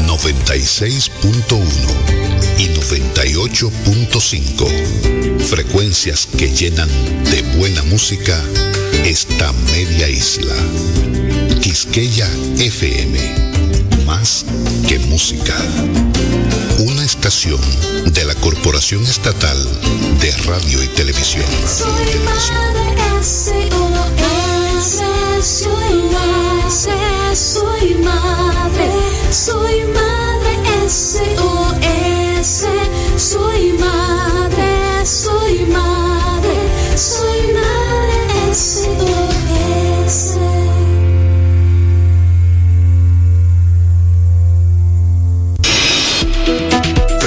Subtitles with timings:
[0.06, 1.08] 96.1
[2.58, 5.41] y 98.5.
[5.41, 6.91] Frecuencias que llenan
[7.30, 8.39] de buena música
[9.07, 10.55] esta media isla.
[11.63, 13.19] Quisqueya FM.
[14.05, 14.45] Más
[14.87, 15.57] que música.
[16.79, 17.61] Una estación
[18.12, 19.58] de la Corporación Estatal
[20.20, 21.45] de Radio y Televisión.
[21.66, 22.88] Soy madre
[23.22, 23.68] soy
[29.30, 31.38] soy madre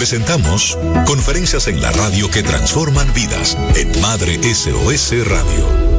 [0.01, 5.91] Presentamos conferencias en la radio que transforman vidas en Madre SOS Radio.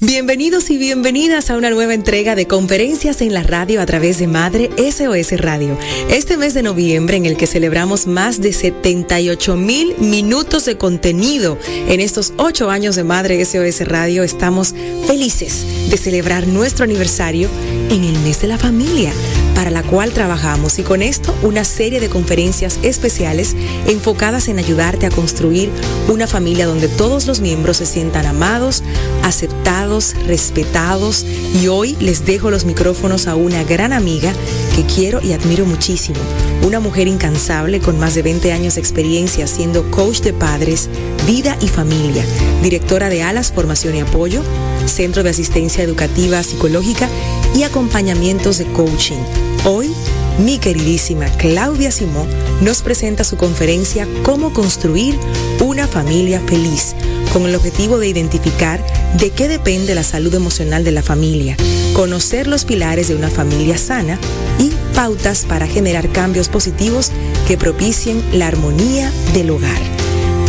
[0.00, 4.26] Bienvenidos y bienvenidas a una nueva entrega de conferencias en la radio a través de
[4.26, 5.78] Madre SOS Radio.
[6.08, 11.58] Este mes de noviembre en el que celebramos más de 78 mil minutos de contenido
[11.86, 14.74] en estos ocho años de Madre SOS Radio, estamos
[15.06, 17.48] felices de celebrar nuestro aniversario
[17.88, 19.12] en el mes de la familia
[19.60, 23.54] para la cual trabajamos y con esto una serie de conferencias especiales
[23.86, 25.68] enfocadas en ayudarte a construir
[26.08, 28.82] una familia donde todos los miembros se sientan amados,
[29.22, 31.26] aceptados, respetados.
[31.62, 34.32] Y hoy les dejo los micrófonos a una gran amiga
[34.74, 36.20] que quiero y admiro muchísimo,
[36.66, 40.88] una mujer incansable con más de 20 años de experiencia siendo coach de padres,
[41.26, 42.24] vida y familia,
[42.62, 44.42] directora de Alas Formación y Apoyo,
[44.86, 47.10] Centro de Asistencia Educativa Psicológica
[47.54, 49.18] y acompañamientos de coaching
[49.64, 49.92] Hoy,
[50.38, 52.26] mi queridísima Claudia Simón
[52.62, 55.18] nos presenta su conferencia Cómo construir
[55.60, 56.94] una familia feliz,
[57.30, 58.82] con el objetivo de identificar
[59.18, 61.58] de qué depende la salud emocional de la familia,
[61.92, 64.18] conocer los pilares de una familia sana
[64.58, 67.12] y pautas para generar cambios positivos
[67.46, 69.80] que propicien la armonía del hogar.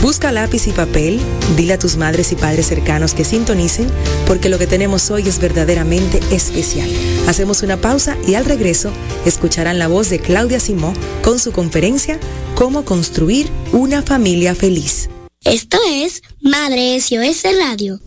[0.01, 1.19] Busca lápiz y papel,
[1.57, 3.87] dile a tus madres y padres cercanos que sintonicen,
[4.25, 6.89] porque lo que tenemos hoy es verdaderamente especial.
[7.27, 8.91] Hacemos una pausa y al regreso
[9.25, 10.93] escucharán la voz de Claudia Simó
[11.23, 12.19] con su conferencia
[12.55, 15.09] Cómo construir una familia feliz.
[15.43, 17.99] Esto es Madre SOS Radio.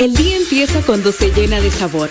[0.00, 2.10] El día empieza cuando se llena de sabor.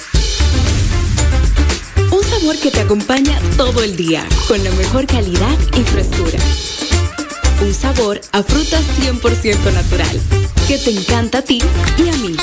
[2.11, 6.39] Un sabor que te acompaña todo el día, con la mejor calidad y frescura
[7.63, 10.21] un sabor a fruta 100% natural,
[10.67, 11.61] que te encanta a ti
[11.97, 12.35] y a mí.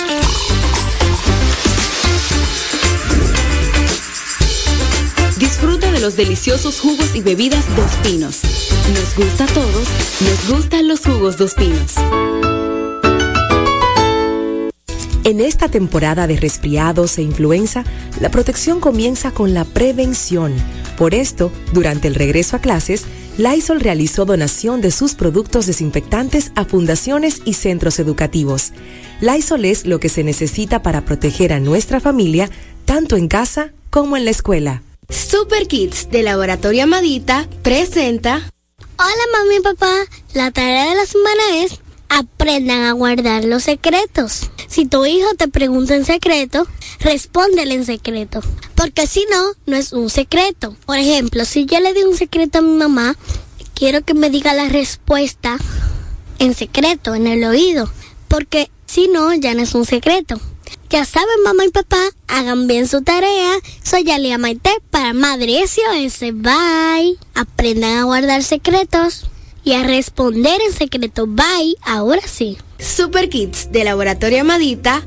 [5.41, 8.43] Disfruta de los deliciosos jugos y bebidas Dos Pinos.
[8.93, 9.89] Nos gusta a todos,
[10.21, 11.95] nos gustan los jugos Dos Pinos.
[15.25, 17.84] En esta temporada de resfriados e influenza,
[18.21, 20.53] la protección comienza con la prevención.
[20.99, 23.07] Por esto, durante el regreso a clases,
[23.39, 28.75] Lysol realizó donación de sus productos desinfectantes a fundaciones y centros educativos.
[29.22, 32.51] Lysol es lo que se necesita para proteger a nuestra familia,
[32.84, 34.83] tanto en casa como en la escuela.
[35.10, 38.48] Super Kids de Laboratorio Amadita presenta.
[38.97, 39.93] Hola mami y papá,
[40.34, 44.50] la tarea de la semana es aprendan a guardar los secretos.
[44.69, 46.66] Si tu hijo te pregunta en secreto,
[47.00, 48.41] respóndele en secreto.
[48.76, 50.76] Porque si no, no es un secreto.
[50.87, 53.16] Por ejemplo, si yo le di un secreto a mi mamá,
[53.75, 55.59] quiero que me diga la respuesta
[56.38, 57.91] en secreto, en el oído.
[58.28, 60.41] Porque si no, ya no es un secreto.
[60.89, 63.53] Ya saben, mamá y papá, hagan bien su tarea.
[63.83, 66.21] Soy Alia Maite para Madre SOS.
[66.35, 67.19] Bye.
[67.35, 69.27] Aprendan a guardar secretos
[69.65, 71.27] y a responder en secreto.
[71.27, 72.59] Bye, ahora sí.
[72.79, 75.07] Super Kids de Laboratorio Amadita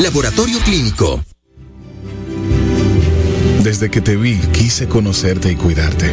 [0.00, 1.20] Laboratorio Clínico.
[3.62, 6.12] Desde que te vi, quise conocerte y cuidarte.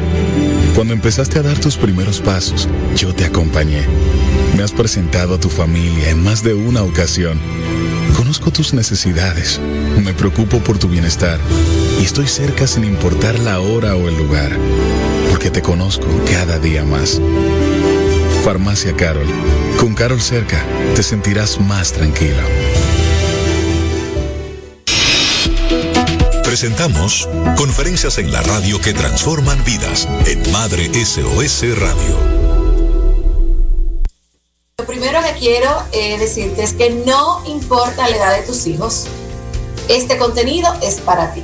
[0.73, 3.85] Cuando empezaste a dar tus primeros pasos, yo te acompañé.
[4.57, 7.39] Me has presentado a tu familia en más de una ocasión.
[8.17, 9.59] Conozco tus necesidades,
[10.03, 11.39] me preocupo por tu bienestar
[11.99, 14.51] y estoy cerca sin importar la hora o el lugar,
[15.29, 17.21] porque te conozco cada día más.
[18.43, 19.27] Farmacia Carol.
[19.79, 20.63] Con Carol cerca,
[20.95, 22.41] te sentirás más tranquilo.
[26.55, 32.15] Presentamos conferencias en la radio que transforman vidas en Madre SOS Radio.
[34.77, 39.07] Lo primero que quiero eh, decirte es que no importa la edad de tus hijos,
[39.89, 41.43] este contenido es para ti.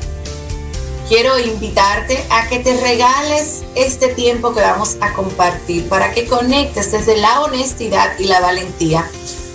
[1.10, 6.94] Quiero invitarte a que te regales este tiempo que vamos a compartir para que conectes
[6.94, 9.06] desde la honestidad y la valentía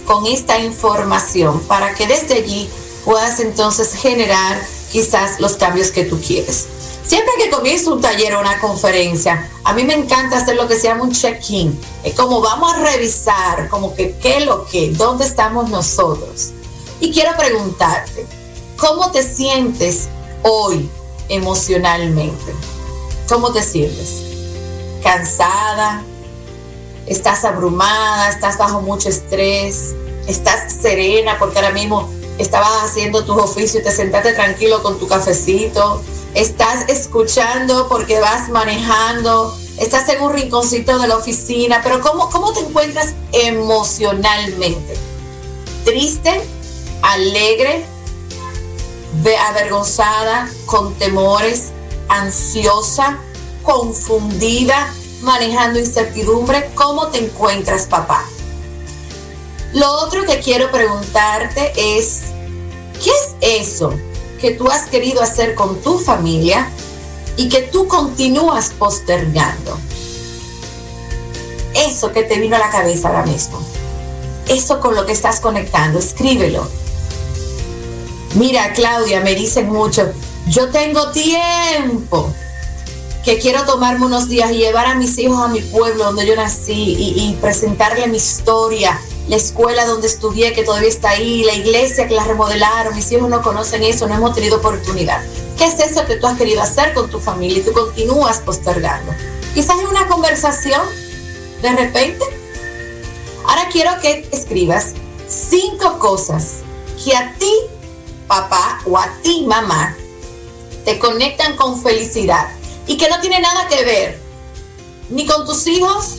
[0.04, 2.68] con esta información, para que desde allí
[3.06, 4.60] puedas entonces generar
[4.90, 6.66] quizás los cambios que tú quieres.
[7.06, 10.74] Siempre que comienzo un taller o una conferencia, a mí me encanta hacer lo que
[10.74, 11.78] se llama un check-in.
[12.02, 16.50] Es como vamos a revisar, como que qué lo que, dónde estamos nosotros.
[16.98, 18.26] Y quiero preguntarte,
[18.76, 20.08] ¿cómo te sientes
[20.42, 20.90] hoy
[21.28, 22.52] emocionalmente?
[23.28, 24.22] ¿Cómo te sientes?
[25.02, 26.02] ¿Cansada?
[27.06, 28.30] ¿Estás abrumada?
[28.30, 29.94] ¿Estás bajo mucho estrés?
[30.26, 36.02] ¿Estás serena porque ahora mismo estabas haciendo tus oficios te sentaste tranquilo con tu cafecito?
[36.34, 39.56] ¿Estás escuchando porque vas manejando?
[39.78, 41.80] ¿Estás en un rinconcito de la oficina?
[41.82, 44.96] Pero ¿cómo, cómo te encuentras emocionalmente?
[45.84, 46.42] ¿Triste?
[47.02, 47.84] ¿Alegre?
[49.34, 51.70] avergonzada, con temores,
[52.08, 53.18] ansiosa,
[53.62, 54.92] confundida,
[55.22, 56.70] manejando incertidumbre.
[56.74, 58.24] ¿Cómo te encuentras, papá?
[59.76, 62.22] Lo otro que quiero preguntarte es,
[63.04, 63.92] ¿qué es eso
[64.40, 66.70] que tú has querido hacer con tu familia
[67.36, 69.78] y que tú continúas postergando?
[71.74, 73.62] Eso que te vino a la cabeza ahora mismo.
[74.48, 76.66] Eso con lo que estás conectando, escríbelo
[78.36, 80.10] Mira, Claudia, me dicen mucho,
[80.48, 82.32] yo tengo tiempo
[83.22, 86.34] que quiero tomarme unos días y llevar a mis hijos a mi pueblo donde yo
[86.34, 92.06] nací y, presentarle mi historia, la escuela donde estudié que todavía está ahí, la iglesia
[92.06, 95.22] que la remodelaron, mis hijos no conocen eso, no hemos tenido oportunidad.
[95.58, 99.12] ¿Qué es eso que tú has querido hacer con tu familia y tú continúas postergando?
[99.54, 100.82] Quizás en una conversación,
[101.62, 102.24] de repente.
[103.46, 104.92] Ahora quiero que escribas
[105.28, 106.58] cinco cosas
[107.02, 107.52] que a ti
[108.26, 109.96] papá o a ti, mamá,
[110.84, 112.48] te conectan con felicidad
[112.86, 114.20] y que no tiene nada que ver
[115.08, 116.16] ni con tus hijos,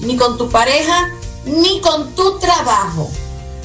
[0.00, 1.12] ni con tu pareja,
[1.48, 3.10] ni con tu trabajo.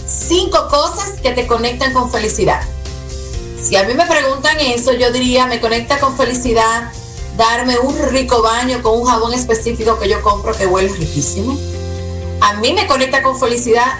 [0.05, 2.61] Cinco cosas que te conectan con felicidad.
[3.61, 6.91] Si a mí me preguntan eso, yo diría, me conecta con felicidad
[7.37, 11.57] darme un rico baño con un jabón específico que yo compro que huele riquísimo.
[12.41, 13.99] A mí me conecta con felicidad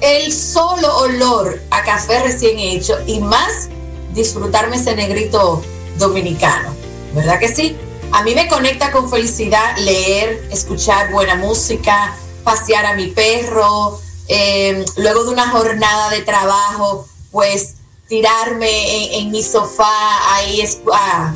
[0.00, 3.68] el solo olor a café recién hecho y más
[4.14, 5.62] disfrutarme ese negrito
[5.98, 6.74] dominicano.
[7.14, 7.76] ¿Verdad que sí?
[8.10, 13.98] A mí me conecta con felicidad leer, escuchar buena música, pasear a mi perro,
[14.28, 17.74] em, luego de una jornada de trabajo, pues
[18.08, 20.62] tirarme en, mi sofá ahí
[20.92, 21.34] a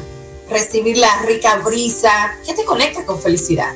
[0.50, 2.37] recibir la rica brisa.
[2.44, 3.73] ¿Qué te conecta con felicidad?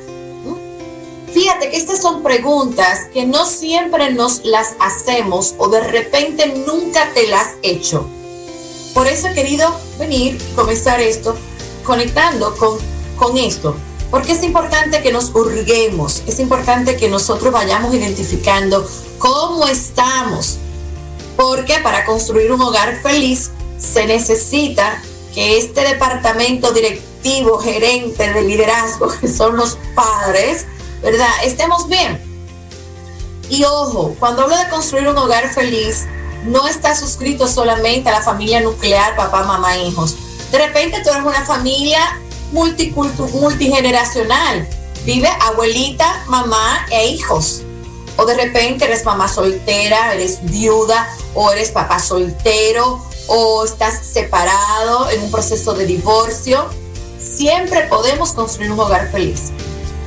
[1.33, 7.11] Fíjate que estas son preguntas que no siempre nos las hacemos o de repente nunca
[7.13, 8.05] te las he hecho.
[8.93, 11.35] Por eso he querido venir y comenzar esto
[11.85, 12.77] conectando con,
[13.17, 13.75] con esto.
[14.11, 18.85] Porque es importante que nos hurguemos, es importante que nosotros vayamos identificando
[19.17, 20.57] cómo estamos.
[21.37, 25.01] Porque para construir un hogar feliz se necesita
[25.33, 30.65] que este departamento directivo, gerente de liderazgo, que son los padres,
[31.01, 31.29] ¿verdad?
[31.45, 32.21] Estemos bien.
[33.49, 36.05] Y ojo, cuando hablo de construir un hogar feliz,
[36.45, 40.15] no está suscrito solamente a la familia nuclear, papá, mamá, hijos.
[40.51, 42.19] De repente tú eres una familia
[42.51, 44.67] multigeneracional.
[45.03, 47.63] Vive abuelita, mamá e hijos.
[48.17, 55.09] O de repente eres mamá soltera, eres viuda, o eres papá soltero, o estás separado
[55.09, 56.69] en un proceso de divorcio.
[57.19, 59.51] Siempre podemos construir un hogar feliz.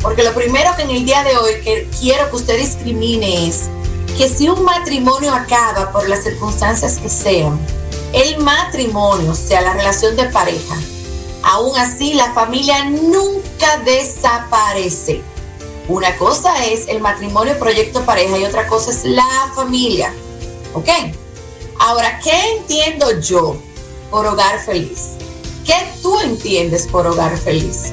[0.03, 3.63] Porque lo primero que en el día de hoy que quiero que usted discrimine es
[4.19, 7.59] que si un matrimonio acaba por las circunstancias que sean,
[8.13, 10.77] el matrimonio, o sea, la relación de pareja,
[11.45, 15.23] aún así la familia nunca desaparece.
[15.89, 20.13] Una cosa es el matrimonio proyecto pareja y otra cosa es la familia.
[20.73, 20.89] ¿Ok?
[21.79, 23.57] Ahora, ¿qué entiendo yo
[24.11, 25.11] por hogar feliz?
[25.65, 27.93] ¿Qué tú entiendes por hogar feliz?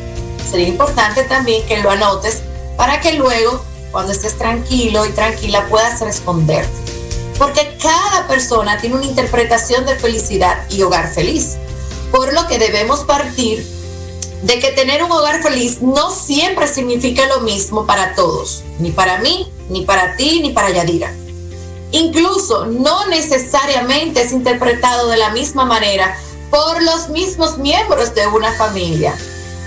[0.51, 2.41] sería importante también que lo anotes
[2.75, 6.69] para que luego, cuando estés tranquilo y tranquila, puedas responderte.
[7.37, 11.57] Porque cada persona tiene una interpretación de felicidad y hogar feliz.
[12.11, 13.65] Por lo que debemos partir
[14.43, 19.19] de que tener un hogar feliz no siempre significa lo mismo para todos, ni para
[19.19, 21.13] mí, ni para ti, ni para Yadira.
[21.91, 26.17] Incluso no necesariamente es interpretado de la misma manera
[26.49, 29.15] por los mismos miembros de una familia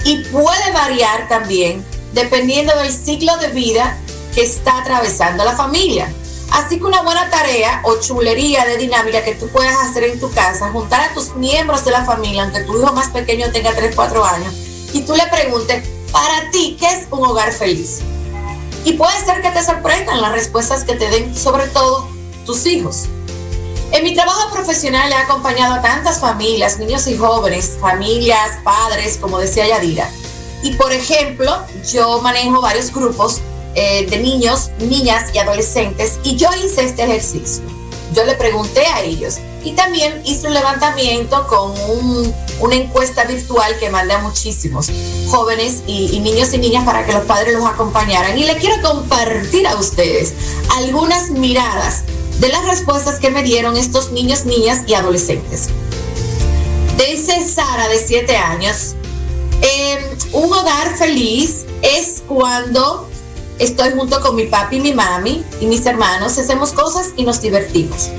[0.05, 3.99] y puede variar también dependiendo del ciclo de vida
[4.35, 6.13] que está atravesando la familia.
[6.55, 10.31] Así que una buena tarea o chulería de dinámica que tú puedas hacer en tu
[10.31, 13.93] casa, juntar a tus miembros de la familia, aunque tu hijo más pequeño tenga 3,
[13.93, 14.55] 4 años,
[14.93, 18.03] y tú le preguntes, para ti, ¿qué es un hogar feliz?
[18.85, 22.09] Y puede ser que te sorprendan las respuestas que te den, sobre todo
[22.47, 23.07] tus hijos.
[23.91, 29.41] En mi trabajo profesional he acompañado a tantas familias, niños y jóvenes, familias, padres, como
[29.41, 30.09] decía Yadira.
[30.63, 31.53] Y por ejemplo,
[31.93, 33.41] yo manejo varios grupos
[33.75, 37.63] eh, de niños, niñas y adolescentes y yo hice este ejercicio.
[38.15, 41.73] Yo le pregunté a ellos y también hice un levantamiento con
[42.61, 44.91] una encuesta virtual que mandé a muchísimos
[45.29, 48.39] jóvenes y, niños y niñas para que los padres los acompañaran.
[48.39, 50.35] Y le quiero compartir a ustedes
[50.77, 52.03] algunas miradas
[52.39, 55.71] de las respuestas que me dieron estos niños, niñas y adolescentes.
[56.99, 58.95] Dice Sara, de 7 años,
[59.63, 63.09] em, un hogar feliz es cuando
[63.59, 67.41] estoy junto con mi papi y mi mami y mis hermanos, hacemos cosas y nos
[67.41, 68.11] divertimos.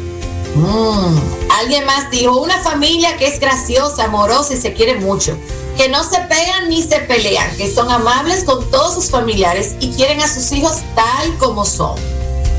[0.55, 1.17] Mm.
[1.59, 5.37] Alguien más dijo, una familia que es graciosa, amorosa y se quiere mucho,
[5.77, 9.91] que no se pegan ni se pelean, que son amables con todos sus familiares y
[9.91, 11.95] quieren a sus hijos tal como son.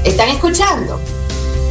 [0.05, 1.01] ¿Están escuchando?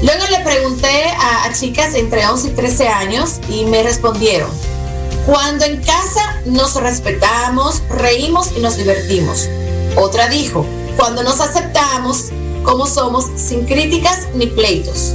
[0.02, 4.50] Luego le pregunté a, a, chicas entre 11 y 13 años y me respondieron,
[5.26, 9.48] cuando en casa nos respetamos, reímos y nos divertimos.
[9.96, 10.66] Otra dijo,
[10.98, 12.32] cuando nos aceptamos
[12.64, 15.14] como somos sin críticas ni pleitos.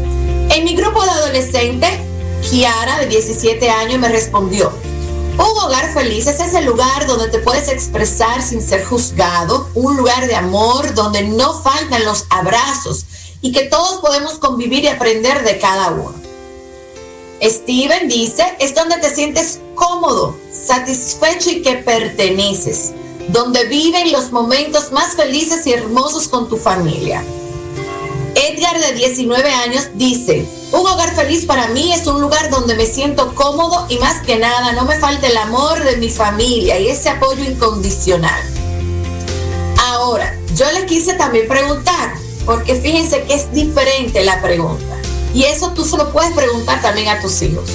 [0.50, 1.90] En mi grupo de adolescentes,
[2.49, 4.72] Kiara, de 17 años, me respondió,
[5.38, 10.26] un hogar feliz es ese lugar donde te puedes expresar sin ser juzgado, un lugar
[10.26, 13.06] de amor donde no faltan los abrazos
[13.40, 16.14] y que todos podemos convivir y aprender de cada uno.
[17.42, 22.92] Steven dice, es donde te sientes cómodo, satisfecho y que perteneces,
[23.32, 27.22] donde viven los momentos más felices y hermosos con tu familia.
[28.34, 32.87] Edgar de 19 años dice, un hogar feliz para mí es un lugar donde me
[32.87, 36.88] siento cómodo y más que nada no me falta el amor de mi familia y
[36.88, 38.40] ese apoyo incondicional.
[39.78, 44.96] Ahora, yo le quise también preguntar, porque fíjense que es diferente la pregunta.
[45.34, 47.70] Y eso tú se lo puedes preguntar también a tus hijos.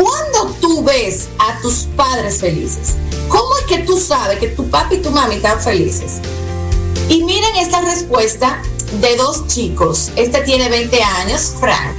[0.00, 2.94] ¿Cuándo tú ves a tus padres felices?
[3.28, 6.20] ¿Cómo es que tú sabes que tu papi y tu mami están felices?
[7.10, 8.62] Y miren esta respuesta
[9.02, 10.10] de dos chicos.
[10.16, 11.98] Este tiene 20 años, Frank.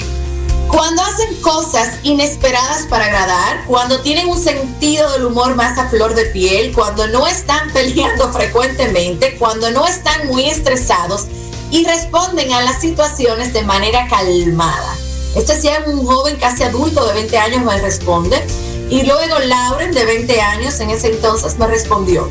[0.68, 6.16] Cuando hacen cosas inesperadas para agradar, cuando tienen un sentido del humor más a flor
[6.16, 11.28] de piel, cuando no están peleando frecuentemente, cuando no están muy estresados
[11.70, 14.98] y responden a las situaciones de manera calmada.
[15.36, 18.46] Este sí es un joven casi adulto de 20 años me responde.
[18.90, 22.30] Y luego Lauren de 20 años en ese entonces me respondió,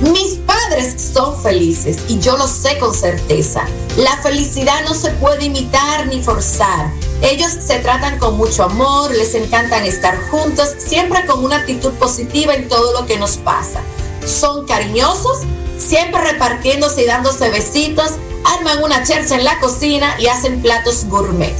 [0.00, 3.66] mis padres son felices y yo lo sé con certeza.
[3.98, 6.90] La felicidad no se puede imitar ni forzar.
[7.20, 12.54] Ellos se tratan con mucho amor, les encantan estar juntos, siempre con una actitud positiva
[12.54, 13.80] en todo lo que nos pasa.
[14.26, 15.40] Son cariñosos,
[15.78, 18.12] siempre repartiéndose y dándose besitos,
[18.44, 21.54] arman una chercha en la cocina y hacen platos gourmet.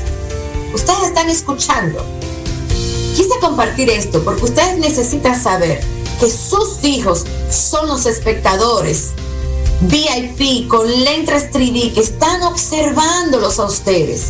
[0.74, 2.04] Ustedes están escuchando.
[3.14, 5.80] Quise compartir esto porque ustedes necesitan saber
[6.18, 9.10] que sus hijos son los espectadores
[9.82, 14.28] VIP con lentes 3D que están observándolos a ustedes.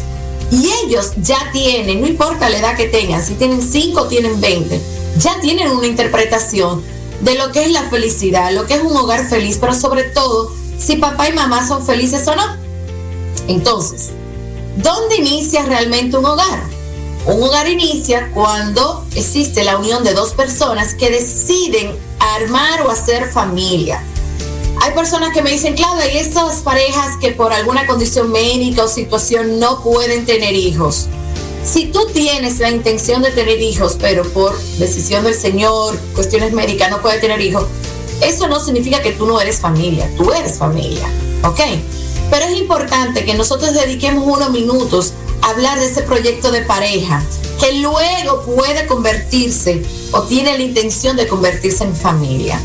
[0.51, 4.41] Y ellos ya tienen, no importa la edad que tengan, si tienen 5 o tienen
[4.41, 4.81] 20,
[5.19, 6.83] ya tienen una interpretación
[7.21, 10.53] de lo que es la felicidad, lo que es un hogar feliz, pero sobre todo
[10.79, 12.57] si papá y mamá son felices o no.
[13.49, 14.11] Entonces,
[14.77, 16.63] ¿dónde inicia realmente un hogar?
[17.27, 23.31] Un hogar inicia cuando existe la unión de dos personas que deciden armar o hacer
[23.31, 24.03] familia.
[24.81, 28.89] Hay personas que me dicen, Claudia, y esas parejas que por alguna condición médica o
[28.89, 31.07] situación no pueden tener hijos.
[31.65, 36.91] Si tú tienes la intención de tener hijos, pero por decisión del Señor, cuestiones médicas,
[36.91, 37.67] no puedes tener hijos,
[38.21, 41.09] eso no significa que tú no eres familia, tú eres familia,
[41.45, 41.61] ¿ok?
[42.33, 45.13] Pero es importante que nosotros dediquemos unos minutos
[45.43, 47.23] hablar de ese proyecto de pareja
[47.61, 52.59] que luego puede convertirse o tiene la intención de convertirse en familia.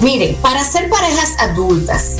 [0.00, 2.16] Miren, para ser parejas adultas,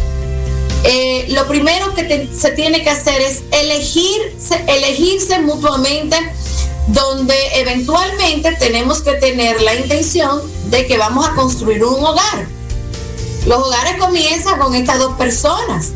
[0.84, 6.16] eh, lo primero que se tiene que hacer es elegirse, elegirse mutuamente
[6.86, 12.46] donde eventualmente tenemos que tener la intención de que vamos a construir un hogar.
[13.48, 15.94] Los hogares comienzan con estas dos personas.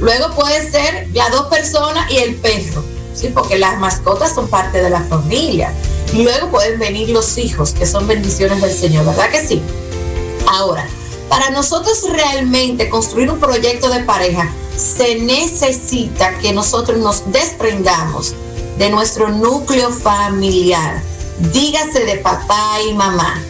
[0.00, 2.84] Luego puede ser las dos personas y el perro,
[3.14, 3.28] ¿sí?
[3.28, 5.72] porque las mascotas son parte de la familia.
[6.12, 9.62] Luego pueden venir los hijos, que son bendiciones del Señor, ¿verdad que sí?
[10.46, 10.86] Ahora,
[11.28, 18.34] para nosotros realmente construir un proyecto de pareja, se necesita que nosotros nos desprendamos
[18.78, 21.02] de nuestro núcleo familiar.
[21.52, 23.40] Dígase de papá y mamá.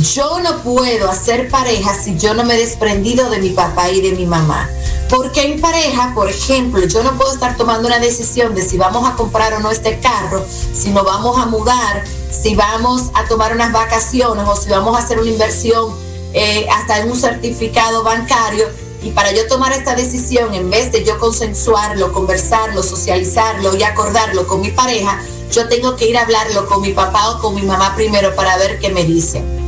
[0.00, 4.00] Yo no puedo hacer pareja si yo no me he desprendido de mi papá y
[4.00, 4.66] de mi mamá.
[5.10, 9.06] Porque en pareja, por ejemplo, yo no puedo estar tomando una decisión de si vamos
[9.06, 13.54] a comprar o no este carro, si nos vamos a mudar, si vamos a tomar
[13.54, 15.94] unas vacaciones o si vamos a hacer una inversión
[16.32, 18.68] eh, hasta en un certificado bancario.
[19.02, 24.46] Y para yo tomar esta decisión, en vez de yo consensuarlo, conversarlo, socializarlo y acordarlo
[24.46, 25.20] con mi pareja,
[25.50, 28.56] yo tengo que ir a hablarlo con mi papá o con mi mamá primero para
[28.56, 29.61] ver qué me dice.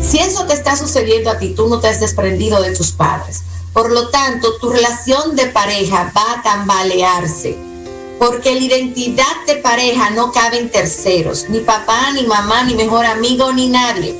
[0.00, 3.42] Si eso te está sucediendo a ti, tú no te has desprendido de tus padres.
[3.72, 7.56] Por lo tanto, tu relación de pareja va a tambalearse.
[8.18, 13.06] Porque la identidad de pareja no cabe en terceros, ni papá, ni mamá, ni mejor
[13.06, 14.18] amigo, ni nadie.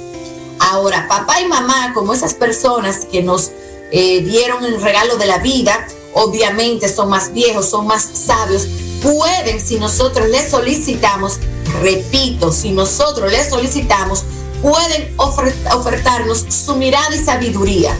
[0.60, 3.50] Ahora, papá y mamá, como esas personas que nos
[3.90, 8.68] eh, dieron el regalo de la vida, obviamente son más viejos, son más sabios,
[9.02, 11.38] pueden, si nosotros les solicitamos,
[11.80, 14.24] repito, si nosotros les solicitamos,
[14.62, 17.96] pueden ofertarnos su mirada y sabiduría.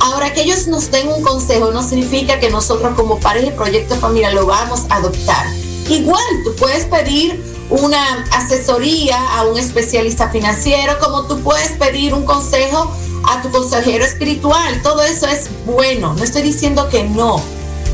[0.00, 3.96] Ahora, que ellos nos den un consejo no significa que nosotros como pareja y proyecto
[3.96, 5.46] familiar lo vamos a adoptar.
[5.88, 12.24] Igual, tú puedes pedir una asesoría a un especialista financiero, como tú puedes pedir un
[12.24, 12.92] consejo
[13.28, 14.82] a tu consejero espiritual.
[14.82, 17.42] Todo eso es bueno, no estoy diciendo que no.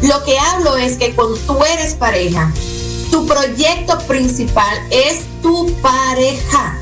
[0.03, 2.53] Lo que hablo es que cuando tú eres pareja,
[3.11, 6.82] tu proyecto principal es tu pareja.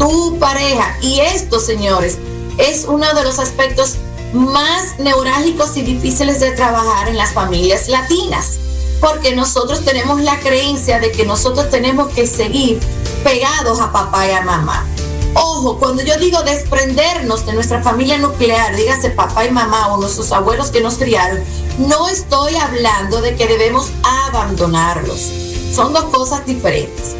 [0.00, 0.96] Tu pareja.
[1.00, 2.18] Y esto, señores,
[2.58, 3.98] es uno de los aspectos
[4.32, 8.58] más neurálgicos y difíciles de trabajar en las familias latinas
[9.00, 12.78] porque nosotros tenemos la creencia de que nosotros tenemos que seguir
[13.24, 14.86] pegados a papá y a mamá.
[15.34, 20.32] Ojo, cuando yo digo desprendernos de nuestra familia nuclear, dígase papá y mamá o nuestros
[20.32, 21.40] abuelos que nos criaron,
[21.78, 25.30] no estoy hablando de que debemos abandonarlos.
[25.74, 27.14] Son dos cosas diferentes.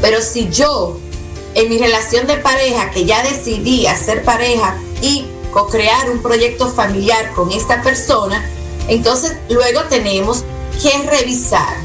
[0.00, 0.98] Pero si yo,
[1.54, 7.32] en mi relación de pareja, que ya decidí hacer pareja y co-crear un proyecto familiar
[7.34, 8.44] con esta persona,
[8.88, 10.44] entonces luego tenemos
[10.82, 11.76] que revisar.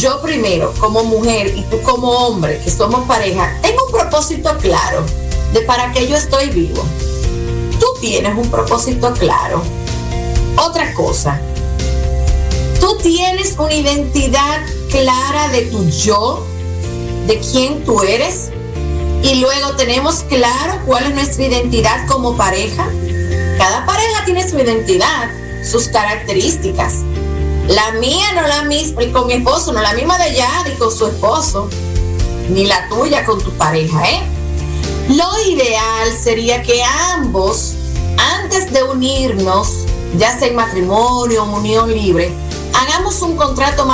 [0.00, 5.04] Yo primero, como mujer, y tú como hombre, que somos pareja, tengo un propósito claro
[5.52, 6.82] de para qué yo estoy vivo.
[7.78, 9.62] Tú tienes un propósito claro.
[10.56, 11.40] Otra cosa,
[12.80, 16.46] tú tienes una identidad clara de tu yo,
[17.26, 18.50] de quién tú eres,
[19.24, 22.86] y luego tenemos claro cuál es nuestra identidad como pareja.
[23.56, 25.30] Cada pareja tiene su identidad,
[25.64, 26.96] sus características.
[27.66, 30.94] La mía no la misma, y con mi esposo, no la misma de Yadi con
[30.94, 31.70] su esposo,
[32.50, 34.22] ni la tuya con tu pareja, ¿eh?
[35.08, 36.82] Lo ideal sería que
[37.14, 37.76] ambos,
[38.18, 39.86] antes de unirnos,
[40.18, 42.30] ya sea en matrimonio o unión libre,
[42.74, 43.86] hagamos un contrato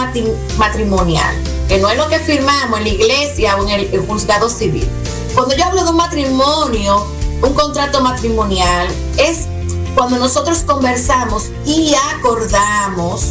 [0.59, 1.37] matrimonial,
[1.69, 4.88] que no es lo que firmamos en la iglesia o en el juzgado civil.
[5.35, 7.07] Cuando yo hablo de un matrimonio,
[7.43, 9.47] un contrato matrimonial, es
[9.95, 13.27] cuando nosotros conversamos y acordamos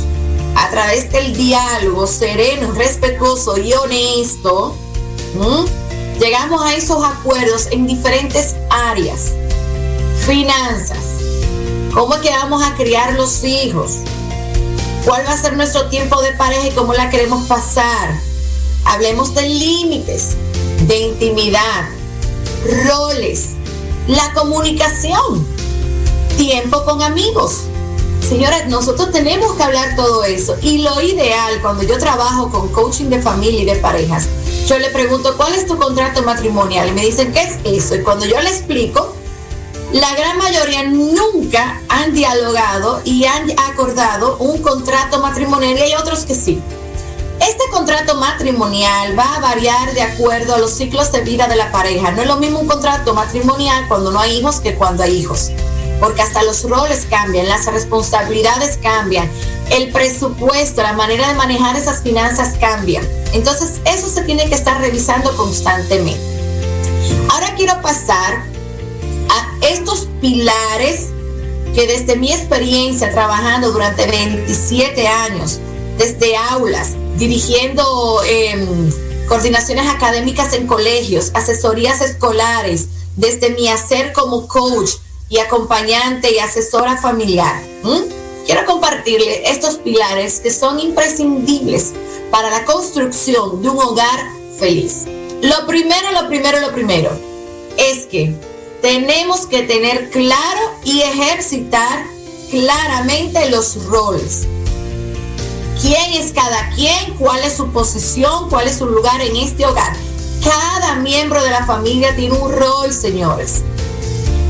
[0.55, 4.75] a través del diálogo sereno, respetuoso y honesto,
[6.19, 9.33] llegamos a esos acuerdos en diferentes áreas.
[10.25, 10.97] Finanzas,
[11.93, 13.97] cómo es que vamos a criar los hijos,
[15.05, 18.19] cuál va a ser nuestro tiempo de pareja y cómo la queremos pasar.
[18.85, 20.35] Hablemos de límites,
[20.89, 21.87] de intimidad,
[22.85, 23.51] roles,
[24.07, 25.47] la comunicación,
[26.37, 27.69] tiempo con amigos
[28.29, 30.55] Señores, nosotros tenemos que hablar todo eso.
[30.61, 34.27] Y lo ideal, cuando yo trabajo con coaching de familia y de parejas,
[34.67, 36.89] yo le pregunto, ¿cuál es tu contrato matrimonial?
[36.89, 37.95] Y me dicen, ¿qué es eso?
[37.95, 39.15] Y cuando yo le explico,
[39.93, 46.25] la gran mayoría nunca han dialogado y han acordado un contrato matrimonial y hay otros
[46.25, 46.61] que sí.
[47.69, 52.11] Contrato matrimonial va a variar de acuerdo a los ciclos de vida de la pareja.
[52.11, 55.51] No es lo mismo un contrato matrimonial cuando no hay hijos que cuando hay hijos
[55.99, 59.29] porque hasta los roles cambian, las responsabilidades cambian,
[59.69, 63.05] el presupuesto, la manera de manejar esas finanzas cambian.
[63.33, 66.19] Entonces, eso se tiene que estar revisando constantemente.
[67.29, 68.43] Ahora quiero pasar
[69.29, 71.07] a estos pilares
[71.75, 75.59] que desde mi experiencia trabajando durante 27 años,
[75.97, 78.89] desde aulas, dirigiendo em,
[79.27, 84.91] coordinaciones académicas en colegios, asesorías escolares, desde mi hacer como coach
[85.29, 87.61] y acompañante y asesora familiar.
[88.45, 91.93] Quiero compartirle estos pilares que son imprescindibles
[92.31, 94.19] para la construcción de un hogar
[94.57, 95.05] feliz.
[95.41, 97.11] Lo primero, lo primero, lo primero
[97.77, 98.33] es que
[98.81, 102.05] tenemos que tener claro y ejercitar
[102.49, 104.47] claramente los roles.
[105.81, 107.15] ¿Quién es cada quien?
[107.17, 108.49] ¿Cuál es su posición?
[108.49, 109.95] ¿Cuál es su lugar en este hogar?
[110.43, 113.61] Cada miembro de la familia tiene un rol, señores.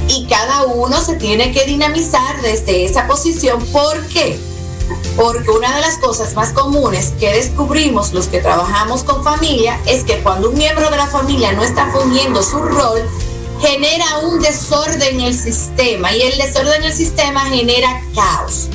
[0.08, 3.64] Y cada uno se tiene que dinamizar desde esa posición.
[3.68, 4.40] ¿Por qué?
[5.16, 10.04] Porque una de las cosas más comunes que descubrimos los que trabajamos con familia es
[10.04, 13.08] que cuando un miembro de la familia no está poniendo su rol,
[13.62, 18.70] genera un desorden en el sistema y el desorden en el sistema genera caos.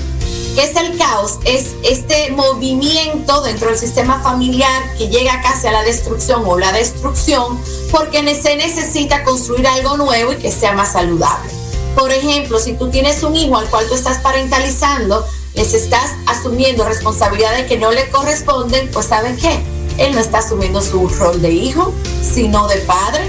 [0.54, 1.40] ¿Qué es el caos?
[1.44, 6.70] Es este movimiento dentro del sistema familiar que llega casi a la destrucción o la
[6.70, 7.58] destrucción
[7.90, 11.50] porque se necesita construir algo nuevo y que sea más saludable.
[11.96, 16.84] Por ejemplo, si tú tienes un hijo al cual tú estás parentalizando, les estás asumiendo
[16.84, 19.60] responsabilidades que no le corresponden, pues ¿saben qué?
[19.98, 23.28] Él no está asumiendo su rol de hijo, sino de padre.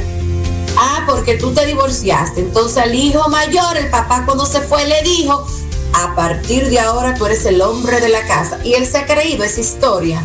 [0.77, 2.41] Ah, porque tú te divorciaste.
[2.41, 5.47] Entonces al hijo mayor, el papá cuando se fue le dijo,
[5.95, 8.59] a partir de ahora tú eres el hombre de la casa.
[8.63, 10.21] Y él se ha creído esa historia.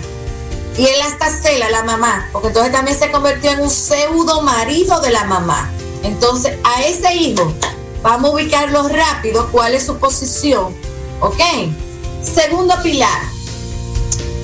[0.76, 5.00] Y él hasta cela la mamá, porque entonces también se convirtió en un pseudo marido
[5.00, 5.70] de la mamá.
[6.02, 7.52] Entonces a ese hijo
[8.02, 10.74] vamos a ubicarlo rápido, cuál es su posición.
[11.20, 11.40] ¿Ok?
[12.22, 13.20] Segundo pilar,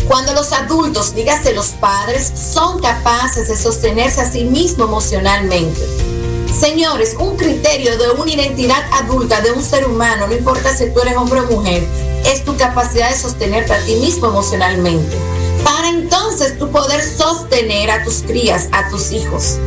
[0.09, 6.06] cuando los adultos, dígase los padres, son capaces de sostenerse a sí mismos emocionalmente.
[6.53, 11.01] Señores, un criterio de una identidad adulta de un ser humano, no importa si tú
[11.01, 11.83] eres hombre o mujer,
[12.25, 15.17] es tu capacidad de sostenerte a ti mismo emocionalmente.
[15.65, 19.59] Para entonces tú poder sostener a tus crías, a tus hijos.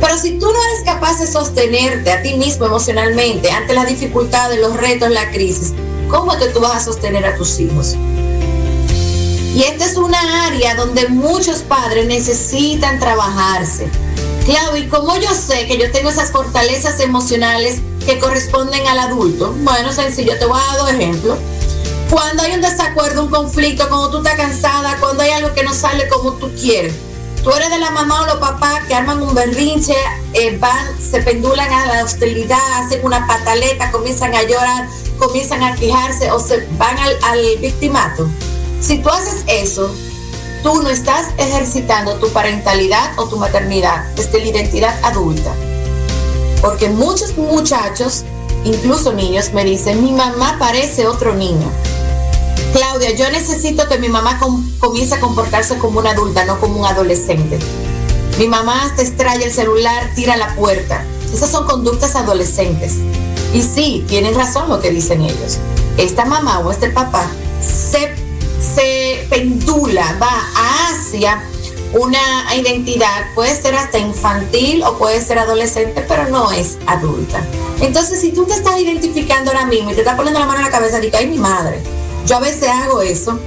[0.00, 4.58] Pero si tú no eres capaz de sostenerte a ti mismo emocionalmente ante las dificultades,
[4.58, 5.72] los retos, la crisis,
[6.10, 7.94] ¿cómo es que tú vas a sostener a tus hijos?
[9.54, 13.88] Y esta es una área donde muchos padres necesitan trabajarse.
[14.44, 19.54] Claro, ¿y cómo yo sé que yo tengo esas fortalezas emocionales que corresponden al adulto?
[19.58, 21.38] Bueno, sencillo, te voy a dar dos ejemplos.
[22.10, 25.72] Cuando hay un desacuerdo, un conflicto, cuando tú estás cansada, cuando hay algo que no
[25.72, 26.92] sale como tú quieres.
[27.44, 29.96] Tú eres de la mamá o los papás que arman un berrinche,
[30.32, 35.74] eh, van, se pendulan a la hostilidad, hacen una pataleta, comienzan a llorar, comienzan a
[35.76, 38.28] quejarse o se van al, al victimato.
[38.80, 39.92] Si tú haces eso,
[40.62, 45.52] tú no estás ejercitando tu parentalidad o tu maternidad desde la identidad adulta.
[46.60, 48.24] Porque muchos muchachos,
[48.64, 51.68] incluso niños, me dicen, mi mamá parece otro niño.
[52.72, 54.40] Claudia, yo necesito que mi mamá
[54.78, 57.58] comience a comportarse como una adulta, no como un adolescente.
[58.38, 61.04] Mi mamá hasta extrae el celular, tira la puerta.
[61.34, 62.94] Esas son conductas adolescentes.
[63.52, 65.58] Y sí, tienen razón lo que dicen ellos.
[65.98, 67.26] Esta mamá o este papá
[67.60, 68.11] se
[68.74, 71.42] se pendula, va hacia
[71.92, 77.42] una identidad, puede ser hasta infantil o puede ser adolescente, pero no es adulta.
[77.80, 80.66] Entonces, si tú te estás identificando ahora mismo y te estás poniendo la mano en
[80.66, 81.82] la cabeza, digo, ay, mi madre,
[82.26, 83.38] yo a veces hago eso,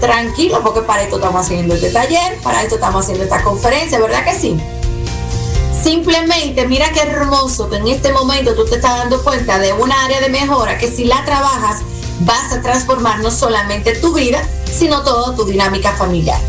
[0.00, 4.24] tranquilo, porque para esto estamos haciendo este taller, para esto estamos haciendo esta conferencia, ¿verdad
[4.24, 4.56] que sí?
[5.82, 10.04] Simplemente mira qué hermoso que en este momento tú te estás dando cuenta de una
[10.04, 11.82] área de mejora que si la trabajas
[12.20, 16.40] vas a transformar no solamente tu vida, sino toda tu dinámica familiar.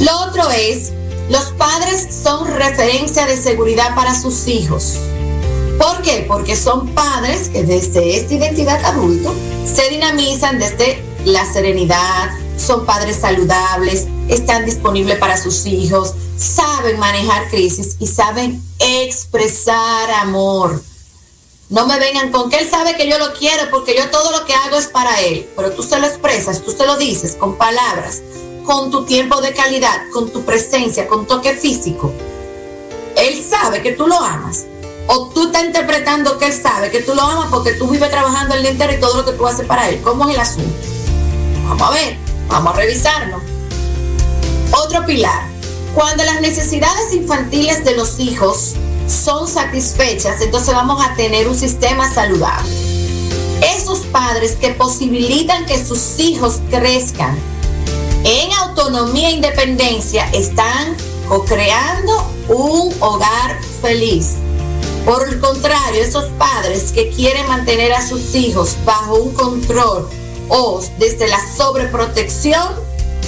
[0.00, 0.92] Lo otro es,
[1.30, 4.98] los padres son referencia de seguridad para sus hijos.
[5.78, 6.24] ¿Por qué?
[6.28, 9.34] Porque son padres que desde esta identidad adulto
[9.64, 17.48] se dinamizan desde la serenidad, son padres saludables, están disponibles para sus hijos, saben manejar
[17.48, 20.80] crisis y saben expresar amor
[21.70, 24.44] no me vengan con que él sabe que yo lo quiero porque yo todo lo
[24.44, 25.48] que hago es para él.
[25.56, 28.22] Pero tú se lo expresas, tú se lo dices con palabras,
[28.64, 32.12] con tu tiempo de calidad, con tu presencia, con toque físico.
[33.16, 34.64] Él sabe que tú lo amas.
[35.06, 38.54] O tú estás interpretando que él sabe que tú lo amas porque tú vives trabajando
[38.54, 40.00] el día entero y todo lo que tú haces para él.
[40.02, 40.74] ¿Cómo es el asunto?
[41.68, 42.16] Vamos a ver,
[42.48, 43.40] vamos a revisarlo.
[44.72, 45.48] Otro pilar.
[45.94, 48.74] Cuando las necesidades infantiles de los hijos
[49.06, 52.70] son satisfechas, entonces vamos a tener un sistema saludable.
[53.76, 57.38] Esos padres que posibilitan que sus hijos crezcan
[58.24, 60.96] en autonomía e independencia están
[61.28, 62.12] co-creando
[62.48, 64.34] un hogar feliz.
[65.04, 70.08] Por el contrario, esos padres que quieren mantener a sus hijos bajo un control
[70.48, 72.68] o desde la sobreprotección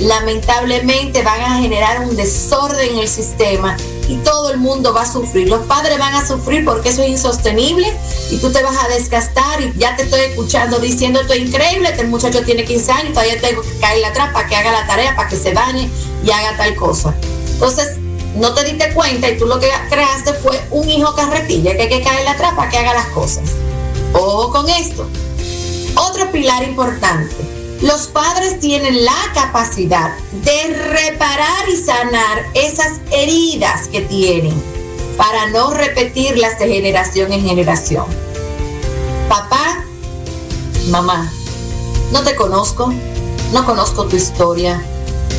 [0.01, 3.77] lamentablemente van a generar un desorden en el sistema
[4.09, 5.49] y todo el mundo va a sufrir.
[5.49, 7.93] Los padres van a sufrir porque eso es insostenible
[8.31, 11.89] y tú te vas a desgastar y ya te estoy escuchando diciendo esto es increíble,
[11.89, 15.17] este muchacho tiene 15 años, todavía tengo que caerle atrás para que haga la tarea,
[15.17, 15.91] para que se dañe
[16.25, 17.15] y haga tal cosa.
[17.53, 17.99] Entonces,
[18.37, 21.89] no te diste cuenta y tú lo que creaste fue un hijo carretilla que hay
[21.89, 23.45] que caerle atrás para que haga las cosas.
[24.13, 25.07] Ojo con esto.
[25.97, 27.56] Otro pilar importante.
[27.83, 34.55] Los padres tienen la capacidad de reparar y sanar esas heridas que tienen
[35.19, 38.07] para no repetirlas de generación en generación.
[39.29, 39.85] Papá,
[40.89, 41.31] mamá,
[42.13, 42.93] no te conozco,
[43.53, 44.83] no conozco tu historia,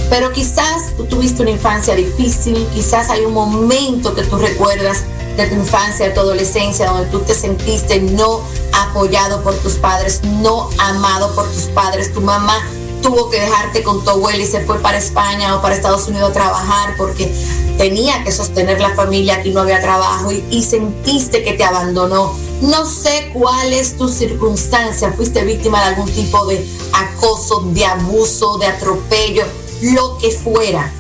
[0.10, 5.06] pero quizás tú tuviste una infancia difícil, quizás hay un momento que tú recuerdas
[5.38, 8.42] de tu infancia, tu adolescencia, donde tú te sentiste no
[8.74, 12.60] apoyado por tus padres, no amado por tus padres, tu mamá
[13.02, 16.32] tuvo que dejarte con tu abuela y se fue para España o para Estados Unidos
[16.32, 17.32] a trabajar porque
[17.78, 22.34] tenía que sostener la familia, aquí no había trabajo y, y sentiste que te abandonó.
[22.62, 28.58] No sé cuál es tu circunstancia, fuiste víctima de algún tipo de acoso, de abuso,
[28.58, 29.46] de atropello,
[29.82, 30.92] lo que fuera.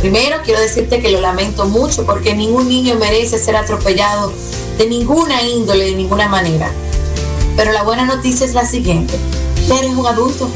[0.00, 4.32] Primero quiero decirte que lo lamento mucho porque ningún niño merece ser atropellado
[4.78, 6.70] de ninguna índole, de ninguna manera.
[7.54, 9.14] Pero la buena noticia es la siguiente.
[9.68, 10.48] Ya eres un adulto.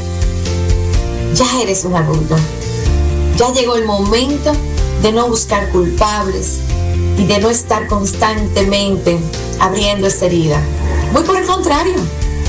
[1.35, 2.35] Ya eres un adulto.
[3.37, 4.51] Ya llegó el momento
[5.03, 6.57] de no buscar culpables
[7.19, 9.19] y de no estar constantemente
[9.59, 10.59] abriendo esa herida.
[11.13, 11.93] Muy por el contrario.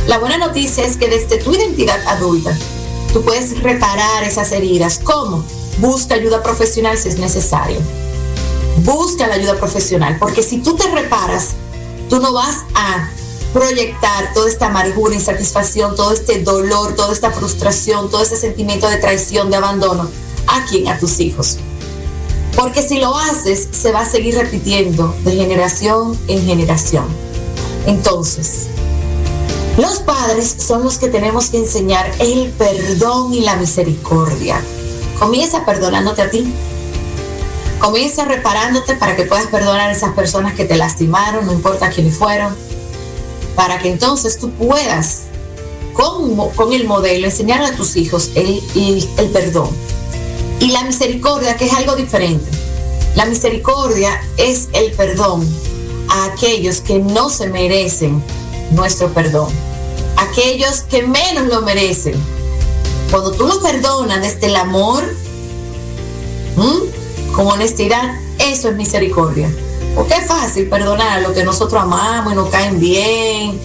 [0.06, 2.56] La buena noticia es que desde tu identidad adulta,
[3.12, 4.98] tú puedes reparar esas heridas.
[5.04, 5.44] ¿Cómo?
[5.78, 7.78] Busca ayuda profesional si es necesario.
[8.78, 11.50] Busca la ayuda profesional, porque si tú te reparas,
[12.08, 13.10] tú no vas a
[13.52, 18.98] proyectar toda esta amargura, insatisfacción, todo este dolor, toda esta frustración, todo ese sentimiento de
[18.98, 20.10] traición, de abandono,
[20.46, 21.58] a quién, a tus hijos.
[22.54, 27.04] Porque si lo haces, se va a seguir repitiendo de generación en generación.
[27.86, 28.66] Entonces,
[29.76, 34.60] los padres son los que tenemos que enseñar el perdón y la misericordia.
[35.18, 36.52] Comienza perdonándote a ti.
[37.78, 42.16] Comienza reparándote para que puedas perdonar a esas personas que te lastimaron, no importa quiénes
[42.16, 42.54] fueron,
[43.54, 45.22] para que entonces tú puedas,
[45.92, 49.70] con, con el modelo, enseñar a tus hijos el, el, el perdón.
[50.60, 52.50] Y la misericordia, que es algo diferente.
[53.14, 55.46] La misericordia es el perdón
[56.08, 58.22] a aquellos que no se merecen
[58.72, 59.48] nuestro perdón.
[60.16, 62.14] Aquellos que menos lo merecen.
[63.10, 65.04] Cuando tú lo perdonas desde el amor,
[67.34, 69.50] con honestidad, eso es misericordia.
[69.94, 73.60] Porque es fácil perdonar a lo que nosotros amamos y nos caen bien,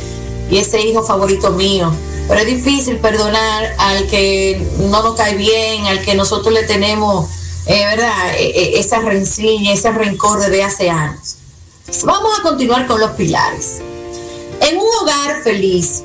[0.49, 1.91] y ese hijo favorito mío.
[2.27, 7.29] Pero es difícil perdonar al que no nos cae bien, al que nosotros le tenemos,
[7.65, 8.35] eh, ¿verdad?
[8.37, 11.37] E, e, esa rencilla, ese rencor desde hace años.
[12.03, 13.79] Vamos a continuar con los pilares.
[14.61, 16.03] En un hogar feliz,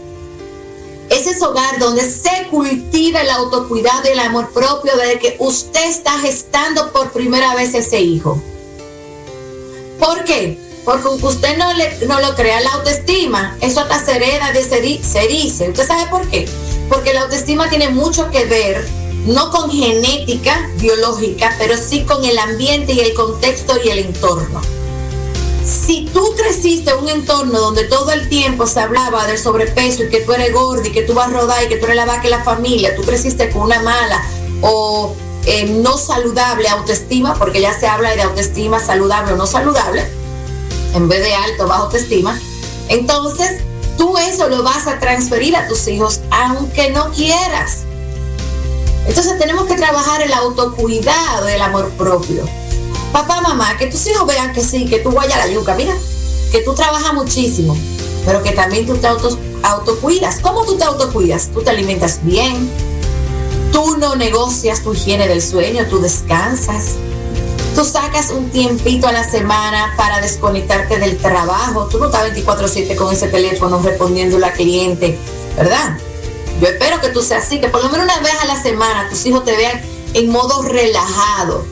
[1.17, 5.89] es ese hogar donde se cultiva el autocuidado y el amor propio desde que usted
[5.89, 8.41] está gestando por primera vez ese hijo.
[9.99, 10.59] ¿Por qué?
[10.85, 15.27] Porque usted no, le, no lo crea, la autoestima, eso hasta se hereda de se
[15.27, 15.71] dice.
[15.71, 16.49] ¿Usted sabe por qué?
[16.89, 18.87] Porque la autoestima tiene mucho que ver,
[19.25, 24.61] no con genética biológica, pero sí con el ambiente y el contexto y el entorno.
[25.67, 30.09] Si tú creciste en un entorno donde todo el tiempo se hablaba del sobrepeso y
[30.09, 32.05] que tú eres gordo y que tú vas a rodar y que tú eres la
[32.05, 34.23] vaca de la familia, tú creciste con una mala
[34.63, 40.07] o eh, no saludable autoestima, porque ya se habla de autoestima saludable o no saludable,
[40.95, 42.39] en vez de alto, bajo autoestima,
[42.89, 43.61] entonces
[43.99, 47.83] tú eso lo vas a transferir a tus hijos aunque no quieras.
[49.09, 52.45] Entonces tenemos que trabajar el autocuidado, el amor propio.
[53.17, 55.95] Papá, mamá, que tus hijos vean que sí, que tú vayas a la yuca, mira,
[56.53, 57.75] que tú trabajas muchísimo,
[58.27, 60.41] pero que también tú te auto, autocuidas.
[60.43, 61.49] ¿Cómo tú te autocuidas?
[61.49, 62.71] Tú te alimentas bien,
[63.73, 66.97] tú no negocias tu higiene del sueño, tú descansas,
[67.75, 72.97] tú sacas un tiempito a la semana para desconectarte del trabajo, tú no estás 24/7
[72.97, 75.19] con ese teléfono respondiendo a la cliente,
[75.57, 75.97] ¿verdad?
[76.61, 79.09] Yo espero que tú seas así, que por lo menos una vez a la semana
[79.09, 79.81] tus hijos te vean
[80.13, 81.65] en modo relajado,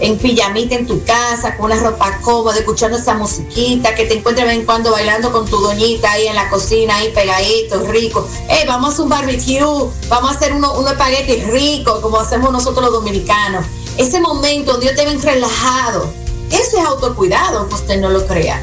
[0.00, 4.46] en pijamita en tu casa, con una ropa cómoda, escuchando esa musiquita, que te encuentres
[4.46, 8.26] de vez en cuando bailando con tu doñita ahí en la cocina, ahí pegadito, rico.
[8.48, 12.52] Hey, vamos a hacer un barbecue, vamos a hacer unos uno espaguetis ricos, como hacemos
[12.52, 13.64] nosotros los dominicanos.
[13.96, 16.12] Ese momento donde ellos te ven relajado,
[16.50, 18.62] eso es autocuidado, aunque usted no lo crea.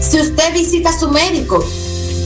[0.00, 1.64] Si usted visita a su médico,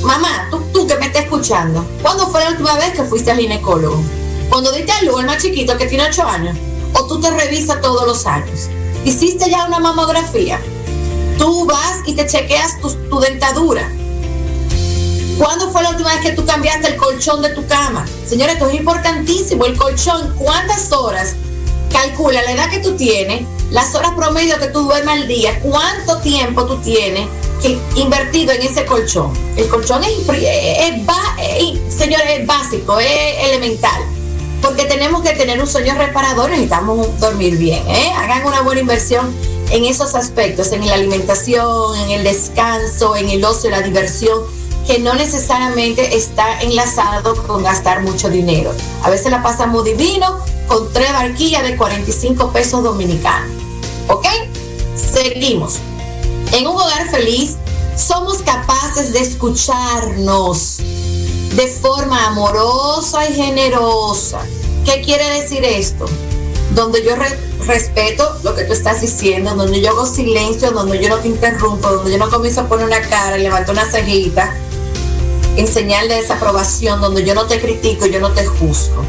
[0.03, 3.39] mamá, tú, tú que me estás escuchando, ¿cuándo fue la última vez que fuiste al
[3.39, 4.01] ginecólogo?
[4.49, 6.57] Cuando diste a luz, el más chiquito que tiene 8 años,
[6.99, 8.69] o tú te revisas todos los años.
[9.05, 10.61] Hiciste ya una mamografía.
[11.39, 13.89] Tú vas y te chequeas tu, dentadura.
[15.39, 18.07] ¿Cuándo fue la última vez que tú cambiaste el colchón de tu cama?
[18.27, 19.67] Señores, esto es importantísimo.
[19.67, 21.35] El colchón, ¿cuántas horas?
[21.93, 26.19] Calcula la edad que tú tienes, las horas promedio que tú duermes al día, cuánto
[26.19, 27.29] tiempo tú tienes
[27.97, 29.33] invertido en ese colchón.
[29.57, 30.13] El colchón es,
[31.95, 34.16] señores, es básico, es elemental.
[34.63, 37.83] Porque tenemos que tener un sueño reparador, necesitamos dormir bien.
[37.89, 38.13] ¿eh?
[38.17, 39.35] Hagan una buena inversión
[39.71, 44.41] en esos aspectos, en la alimentación, en el descanso, en el ocio, la diversión
[44.87, 48.73] que no necesariamente está enlazado con gastar mucho dinero.
[49.03, 50.39] A veces la pasamos divino
[50.69, 53.51] con tres barquillas de 45 pesos dominicanos.
[54.09, 54.27] ¿Ok?
[54.95, 55.79] Seguimos.
[56.53, 57.57] En un hogar feliz
[57.97, 60.79] somos capaces de escucharnos
[61.55, 64.41] de forma amorosa y generosa.
[64.85, 66.07] ¿Qué quiere decir esto?
[66.75, 67.15] Donde yo
[67.67, 71.89] respeto lo que tú estás diciendo, donde yo hago silencio, donde yo no te interrumpo,
[71.89, 74.55] donde yo no comienzo a poner una cara levanto una cejita
[75.57, 79.03] en señal de desaprobación, donde yo no te critico, yo no te juzgo.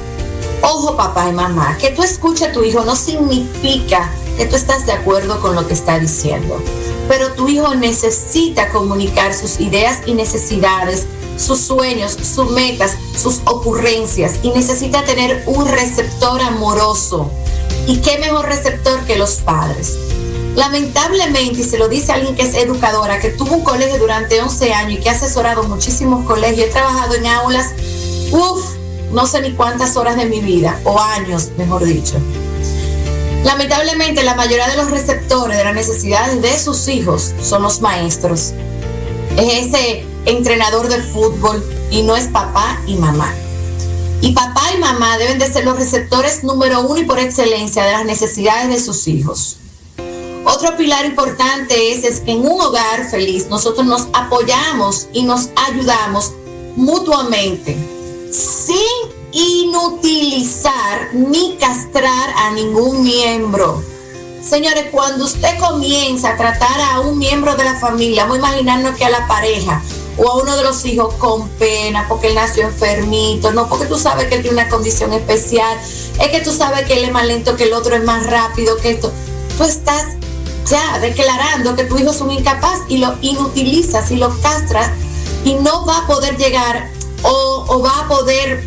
[0.62, 4.86] Ojo papá y mamá, que tú escuches a tu hijo no significa que tú estás
[4.86, 6.62] de acuerdo con lo que está diciendo,
[7.08, 11.06] pero tu hijo necesita comunicar sus ideas y necesidades,
[11.38, 17.32] sus sueños, sus metas, sus ocurrencias y necesita tener un receptor amoroso.
[17.88, 19.97] ¿Y qué mejor receptor que los padres?
[20.56, 24.73] Lamentablemente, y se lo dice alguien que es educadora, que tuvo un colegio durante 11
[24.73, 27.67] años y que ha asesorado muchísimos colegios, he trabajado en aulas,
[28.32, 28.65] uff,
[29.12, 32.15] no sé ni cuántas horas de mi vida, o años, mejor dicho.
[33.43, 38.54] Lamentablemente, la mayoría de los receptores de las necesidades de sus hijos son los maestros.
[39.38, 43.33] Es ese entrenador de fútbol y no es papá y mamá.
[44.21, 47.91] Y papá y mamá deben de ser los receptores número uno y por excelencia de
[47.91, 49.57] las necesidades de sus hijos.
[50.45, 55.49] Otro pilar importante es, es que en un hogar feliz nosotros nos apoyamos y nos
[55.55, 56.31] ayudamos
[56.75, 57.77] mutuamente
[58.31, 58.77] sin
[59.31, 63.83] inutilizar ni castrar a ningún miembro.
[64.41, 68.95] Señores, cuando usted comienza a tratar a un miembro de la familia, vamos a imaginarnos
[68.95, 69.81] que a la pareja
[70.17, 73.97] o a uno de los hijos con pena porque él nació enfermito, no porque tú
[73.97, 75.77] sabes que él tiene una condición especial,
[76.19, 78.77] es que tú sabes que él es más lento que el otro, es más rápido
[78.77, 79.12] que esto.
[79.58, 80.03] Tú estás
[80.69, 84.91] ya declarando que tu hijo es un incapaz y lo inutilizas y lo castras
[85.45, 86.89] y no va a poder llegar
[87.23, 88.63] o, va a poder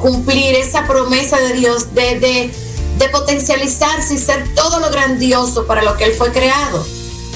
[0.00, 2.54] cumplir esa promesa de Dios de, de,
[2.98, 6.84] de potencializarse y ser todo lo grandioso para lo que él fue creado.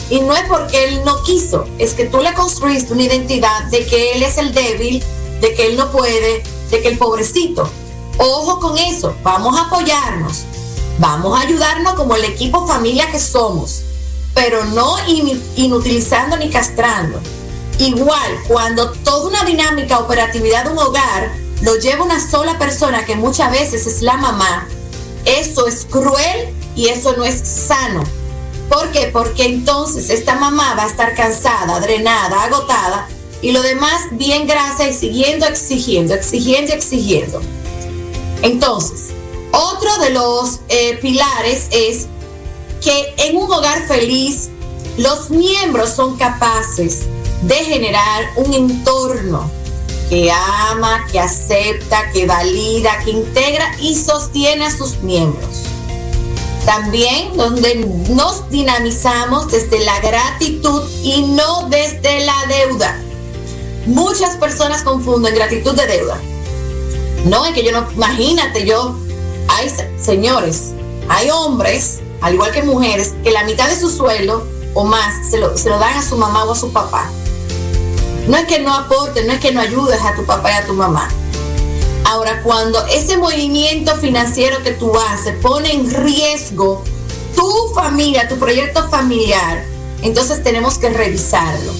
[0.08, 3.84] Y no es porque él no quiso, es que tú le construiste una identidad de
[3.86, 5.02] que él es el débil,
[5.40, 7.68] de que él no puede, de que el pobrecito.
[8.18, 10.44] Ojo con eso, vamos a apoyarnos,
[10.98, 13.82] Vamos a ayudarnos como el equipo familia que somos,
[14.34, 14.96] pero no
[15.56, 17.20] inutilizando ni castrando.
[17.78, 23.14] Igual, cuando toda una dinámica, operatividad de un hogar lo lleva una sola persona, que
[23.14, 24.66] muchas veces es la mamá,
[25.26, 28.02] eso es cruel y eso no es sano.
[28.68, 29.10] ¿Por qué?
[29.12, 33.08] Porque entonces esta mamá va a estar cansada, drenada, agotada
[33.42, 37.40] y lo demás bien grasa y siguiendo exigiendo, exigiendo, exigiendo.
[38.42, 39.10] Entonces,
[39.52, 42.06] otro de los eh, pilares es
[42.82, 44.48] que en un hogar feliz
[44.96, 47.02] los miembros son capaces
[47.42, 49.50] de generar un entorno
[50.08, 55.65] que ama, que acepta, que valida, que integra y sostiene a sus miembros.
[56.66, 57.76] También donde
[58.10, 63.00] nos dinamizamos desde la gratitud y no desde la deuda.
[63.86, 66.20] Muchas personas confunden gratitud de deuda.
[67.24, 68.96] No, es que yo no, imagínate, yo
[69.48, 70.72] hay señores,
[71.08, 75.38] hay hombres, al igual que mujeres, que la mitad de su sueldo o más se
[75.38, 77.08] lo, dan a su mamá o a su papá.
[78.26, 80.66] No es que no aportes, no es que no ayudes a tu papá y a
[80.66, 81.08] tu mamá.
[82.08, 86.82] Ahora, cuando ese movimiento financiero que tú haces pone en riesgo
[87.34, 89.64] tu familia, tu proyecto familiar,
[90.02, 91.72] entonces tenemos que revisarlo.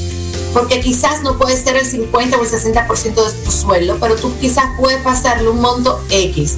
[0.53, 4.33] Porque quizás no puede ser el 50 o el 60% de tu sueldo, pero tú
[4.40, 6.57] quizás puedes pasarle un monto X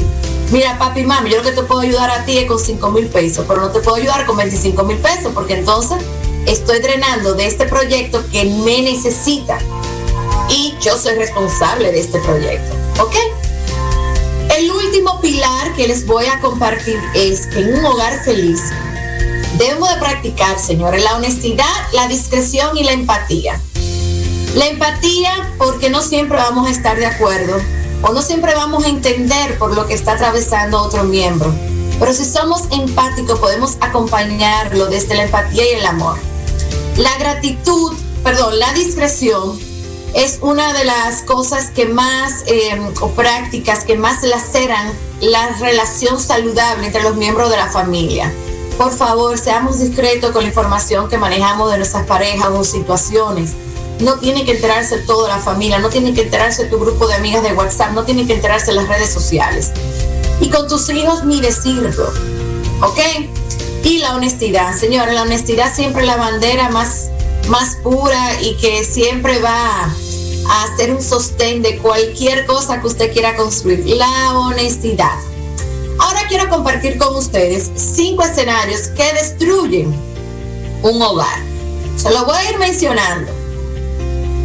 [0.51, 3.07] mira papi, mami, yo lo que te puedo ayudar a ti es con 5 mil
[3.09, 5.99] pesos, pero no te puedo ayudar con 25 mil pesos, porque entonces
[6.47, 9.59] estoy drenando de este proyecto que me necesita
[10.49, 13.14] y yo soy responsable de este proyecto, ¿ok?
[14.59, 18.61] El último pilar que les voy a compartir es que en un hogar feliz
[19.56, 23.61] debemos de practicar, señores, la honestidad, la discreción y la empatía.
[24.56, 27.56] La empatía porque no siempre vamos a estar de acuerdo
[28.02, 31.54] o no siempre vamos a entender por lo que está atravesando otro miembro.
[32.00, 36.18] Pero si somos empáticos podemos acompañarlo desde la empatía y el amor.
[36.96, 39.67] La gratitud, perdón, la discreción
[40.14, 46.20] es una de las cosas que más, eh, o prácticas que más laceran la relación
[46.20, 48.32] saludable entre los miembros de la familia.
[48.76, 53.54] Por favor, seamos discretos con la información que manejamos de nuestras parejas o situaciones.
[54.00, 57.42] No tiene que enterarse toda la familia, no tiene que enterarse tu grupo de amigas
[57.42, 59.72] de WhatsApp, no tiene que enterarse las redes sociales.
[60.40, 62.12] Y con tus hijos ni decirlo,
[62.80, 63.00] ¿ok?
[63.82, 67.09] Y la honestidad, señores, la honestidad siempre es la bandera más,
[67.49, 73.12] más pura y que siempre va a ser un sostén de cualquier cosa que usted
[73.12, 73.84] quiera construir.
[73.86, 75.18] La honestidad.
[75.99, 79.94] Ahora quiero compartir con ustedes cinco escenarios que destruyen
[80.82, 81.40] un hogar.
[81.96, 83.32] Se lo voy a ir mencionando.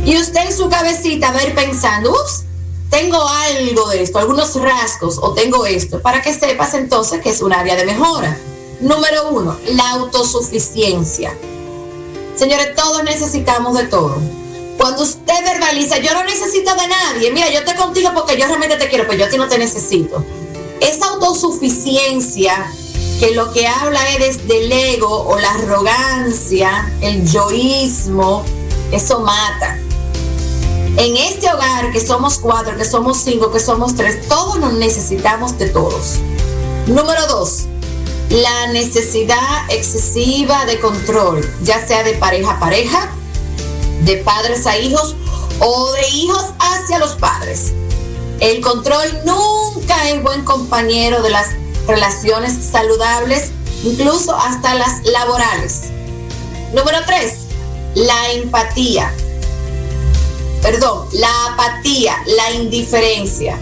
[0.05, 2.43] Y usted en su cabecita va a ir pensando, ups,
[2.89, 7.41] tengo algo de esto, algunos rasgos o tengo esto, para que sepas entonces que es
[7.41, 8.37] un área de mejora.
[8.81, 11.33] Número uno, la autosuficiencia.
[12.35, 14.17] Señores, todos necesitamos de todo.
[14.77, 18.75] Cuando usted verbaliza, yo no necesito de nadie, mira, yo estoy contigo porque yo realmente
[18.75, 20.23] te quiero, pero yo a ti no te necesito.
[20.81, 22.71] Esa autosuficiencia
[23.19, 28.43] que lo que habla es del ego o la arrogancia, el yoísmo,
[28.91, 29.77] eso mata.
[30.97, 35.57] En este hogar, que somos cuatro, que somos cinco, que somos tres, todos nos necesitamos
[35.57, 36.19] de todos.
[36.87, 37.67] Número dos,
[38.29, 39.37] la necesidad
[39.69, 43.11] excesiva de control, ya sea de pareja a pareja,
[44.01, 45.15] de padres a hijos
[45.59, 47.73] o de hijos hacia los padres.
[48.39, 51.47] El control nunca es buen compañero de las
[51.87, 53.51] relaciones saludables,
[53.83, 55.91] incluso hasta las laborales.
[56.73, 57.35] Número tres,
[57.95, 59.13] la empatía
[60.63, 63.59] perdón, la apatía, la indiferencia.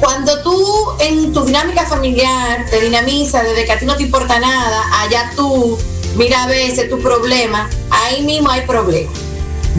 [0.00, 4.40] Cuando tú en tu dinámica familiar te dinamiza desde que a ti no te importa
[4.40, 5.78] nada, allá tú,
[6.16, 9.10] mira a veces tu problema, ahí mismo hay problema.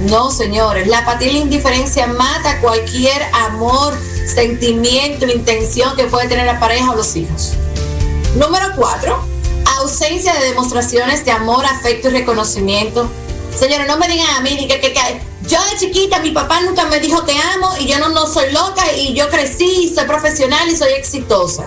[0.09, 3.97] No, señores, la apatía y la indiferencia mata cualquier amor,
[4.27, 7.53] sentimiento, intención que puede tener la pareja o los hijos.
[8.35, 9.25] Número cuatro,
[9.79, 13.09] ausencia de demostraciones de amor, afecto y reconocimiento.
[13.57, 16.85] Señores, no me digan a mí que, que, que yo de chiquita, mi papá nunca
[16.85, 20.69] me dijo te amo y yo no, no soy loca y yo crecí, soy profesional
[20.69, 21.65] y soy exitosa.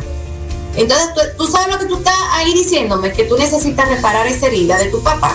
[0.75, 4.79] Entonces, ¿tú, sabes lo que tú estás ahí diciéndome, que tú necesitas reparar esa herida
[4.79, 5.35] de tu papá.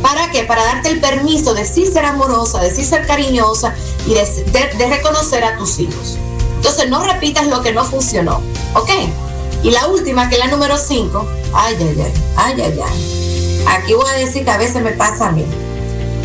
[0.00, 0.44] ¿Para qué?
[0.44, 3.74] Para darte el permiso de sí ser amorosa, de sí ser cariñosa
[4.06, 6.16] y de, reconocer a tus hijos.
[6.56, 8.40] Entonces, no repitas lo que no funcionó,
[8.74, 8.90] ¿ok?
[9.64, 13.64] Y la última, que es la número 5, ay, ay, ay, ay, ay, ay.
[13.66, 15.44] Aquí voy a decir que a veces me pasa a mí.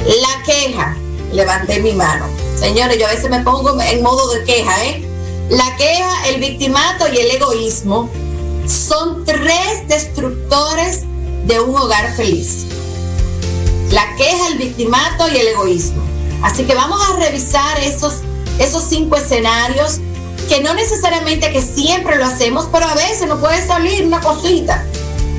[0.06, 0.96] La queja
[1.32, 2.26] levanté mi mano.
[2.60, 5.06] Señores, yo a veces me pongo en modo de queja, ¿eh?
[5.50, 8.10] La queja, el victimato y el egoísmo
[8.68, 11.04] son tres destructores
[11.46, 12.66] de un hogar feliz.
[13.92, 16.02] La queja, el victimato y el egoísmo.
[16.42, 18.22] Así que vamos a revisar esos,
[18.58, 20.00] esos cinco escenarios
[20.50, 24.84] que no necesariamente que siempre lo hacemos, pero a veces nos puede salir una cosita.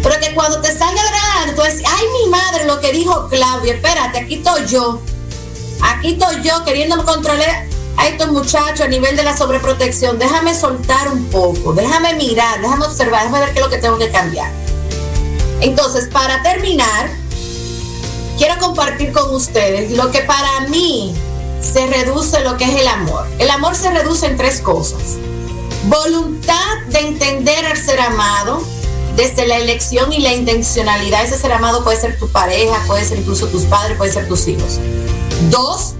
[0.02, 3.74] Pero que cuando te salga grande, tú dices, ay mi madre, lo que dijo Claudia,
[3.74, 5.00] espérate, aquí estoy yo
[5.80, 7.66] Aquí estoy yo queriendo controlar
[7.96, 10.18] a estos muchachos a nivel de la sobreprotección.
[10.18, 13.98] Déjame soltar un poco, déjame mirar, déjame observar, déjame ver qué es lo que tengo
[13.98, 14.50] que cambiar.
[15.60, 17.10] Entonces, para terminar,
[18.36, 21.14] quiero compartir con ustedes lo que para mí
[21.60, 23.26] se reduce lo que es el amor.
[23.38, 25.16] El amor se reduce en tres cosas.
[25.84, 28.62] Voluntad de entender al ser amado,
[29.16, 31.24] desde la elección y la intencionalidad.
[31.24, 34.46] Ese ser amado puede ser tu pareja, puede ser incluso tus padres, puede ser tus
[34.46, 34.78] hijos.
[35.50, 35.94] Dos,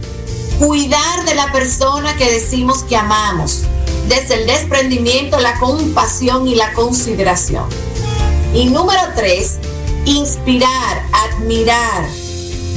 [0.59, 3.62] cuidar de la persona que decimos que amamos,
[4.09, 7.64] desde el desprendimiento, la compasión y la consideración.
[8.55, 9.59] Y número tres,
[10.07, 12.09] inspirar, admirar.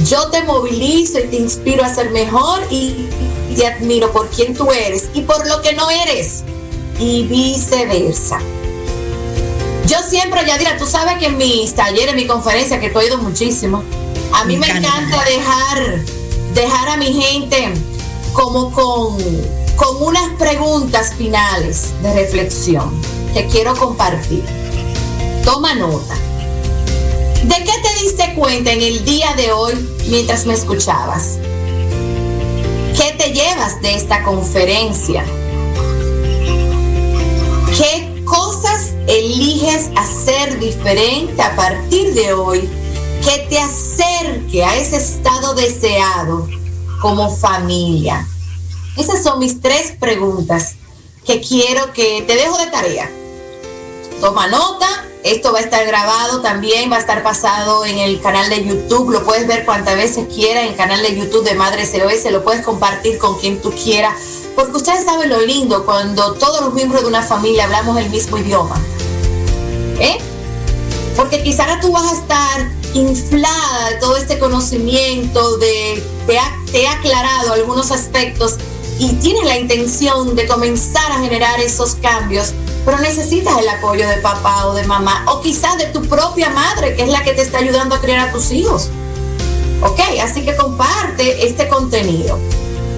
[0.04, 3.08] Yo te movilizo y te inspiro a ser mejor y
[3.56, 6.42] te admiro por quien tú eres y por lo que no eres.
[6.98, 8.38] Y viceversa.
[9.86, 13.18] Yo siempre, Yadira, tú sabes que en mis talleres, en mi conferencia, que he ido
[13.18, 13.82] muchísimo,
[14.32, 16.19] a mí me encanta dejar
[16.54, 17.72] dejar a mi gente
[18.32, 19.18] como con,
[19.76, 22.90] con unas preguntas finales de reflexión
[23.34, 24.44] que quiero compartir.
[25.44, 26.14] Toma nota.
[27.44, 29.74] ¿De qué te diste cuenta en el día de hoy
[30.08, 31.38] mientras me escuchabas?
[32.96, 35.24] ¿Qué te llevas de esta conferencia?
[37.76, 42.68] ¿Qué cosas eliges hacer diferente a partir de hoy
[43.24, 46.48] que te acerque a ese estado deseado
[47.00, 48.26] como familia?
[48.96, 50.76] Esas son mis tres preguntas
[51.24, 53.10] que quiero que te dejo de tarea.
[54.20, 54.86] Toma nota,
[55.22, 59.10] esto va a estar grabado también, va a estar pasado en el canal de YouTube,
[59.10, 62.42] lo puedes ver cuantas veces quieras en el canal de YouTube de Madre COS, lo
[62.42, 64.14] puedes compartir con quien tú quieras,
[64.54, 68.38] porque ustedes saben lo lindo cuando todos los miembros de una familia hablamos el mismo
[68.38, 68.76] idioma.
[69.98, 70.18] ¿Eh?
[71.16, 76.86] Porque quizás tú vas a estar inflada de todo este conocimiento, de te ha, te
[76.86, 78.56] ha aclarado algunos aspectos
[78.98, 82.52] y tienes la intención de comenzar a generar esos cambios,
[82.84, 86.94] pero necesitas el apoyo de papá o de mamá, o quizás de tu propia madre,
[86.94, 88.90] que es la que te está ayudando a criar a tus hijos.
[89.82, 92.38] Ok, así que comparte este contenido.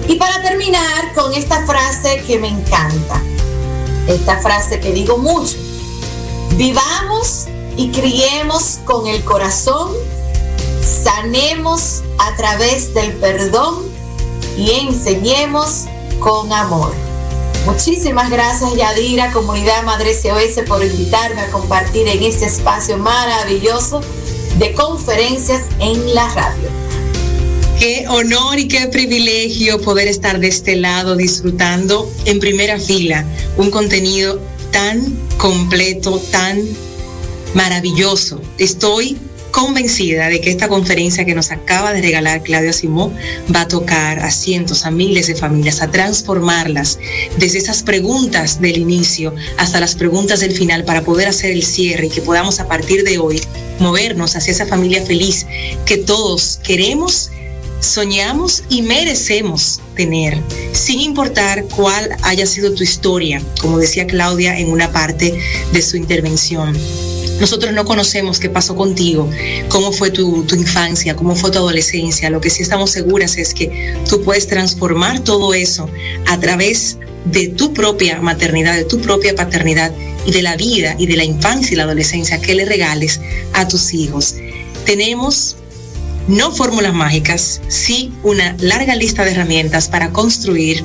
[0.07, 3.21] Y para terminar con esta frase que me encanta,
[4.07, 5.55] esta frase que digo mucho,
[6.57, 7.47] vivamos
[7.77, 9.91] y criemos con el corazón,
[11.03, 13.83] sanemos a través del perdón
[14.57, 15.85] y enseñemos
[16.19, 16.93] con amor.
[17.65, 24.01] Muchísimas gracias Yadira, comunidad Madre COS, por invitarme a compartir en este espacio maravilloso
[24.59, 26.69] de conferencias en la radio.
[27.79, 33.25] Qué honor y qué privilegio poder estar de este lado disfrutando en primera fila
[33.57, 34.39] un contenido
[34.71, 36.61] tan completo, tan
[37.53, 38.41] maravilloso.
[38.57, 39.17] Estoy
[39.53, 43.13] convencida de que esta conferencia que nos acaba de regalar Claudia Simón
[43.55, 46.97] va a tocar a cientos, a miles de familias, a transformarlas
[47.37, 52.07] desde esas preguntas del inicio hasta las preguntas del final para poder hacer el cierre
[52.07, 53.41] y que podamos a partir de hoy
[53.79, 55.45] movernos hacia esa familia feliz
[55.85, 57.29] que todos queremos
[57.79, 60.41] soñamos y merecemos tener,
[60.71, 65.37] sin importar cuál haya sido tu historia, como decía Claudia en una parte
[65.71, 66.75] de su intervención.
[67.43, 69.29] Nosotros no conocemos qué pasó contigo,
[69.67, 72.29] cómo fue tu, infancia, cómo fue tu adolescencia.
[72.29, 75.89] Lo que sí estamos seguras es que tú puedes transformar todo eso
[76.27, 79.91] a través de tu propia maternidad, de tu propia paternidad
[80.25, 83.19] y de la vida y de la infancia y la adolescencia que le regales
[83.51, 84.35] a tus hijos.
[84.85, 85.57] Tenemos
[86.29, 90.81] no fórmulas mágicas, sí una larga lista de herramientas para construir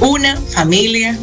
[0.00, 1.18] una familia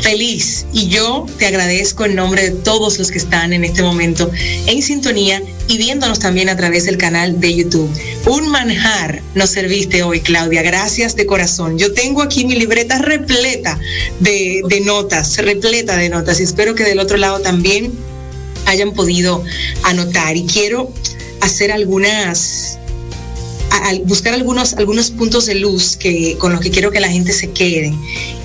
[0.00, 0.66] feliz.
[0.72, 4.30] Y yo te agradezco en nombre de todos los que están en este momento
[4.66, 7.90] en sintonía y viéndonos también a través del canal de YouTube.
[8.26, 10.62] Un manjar nos serviste hoy, Claudia.
[10.62, 11.78] Gracias de corazón.
[11.78, 13.78] Yo tengo aquí mi libreta repleta
[14.20, 17.92] de, notas, repleta de notas y espero que del otro lado también
[18.66, 19.42] hayan podido
[19.82, 20.36] anotar.
[20.36, 20.92] Y quiero
[21.40, 22.78] hacer algunas
[23.82, 27.32] al buscar algunos, algunos puntos de luz que, con los que quiero que la gente
[27.32, 27.92] se quede.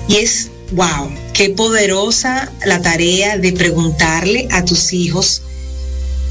[0.08, 5.42] Y es, wow, qué poderosa la tarea de preguntarle a tus hijos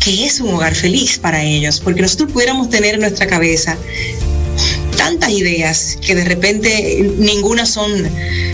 [0.03, 3.77] qué es un hogar feliz para ellos, porque nosotros pudiéramos tener en nuestra cabeza
[5.01, 7.91] tantas ideas que de repente ninguna son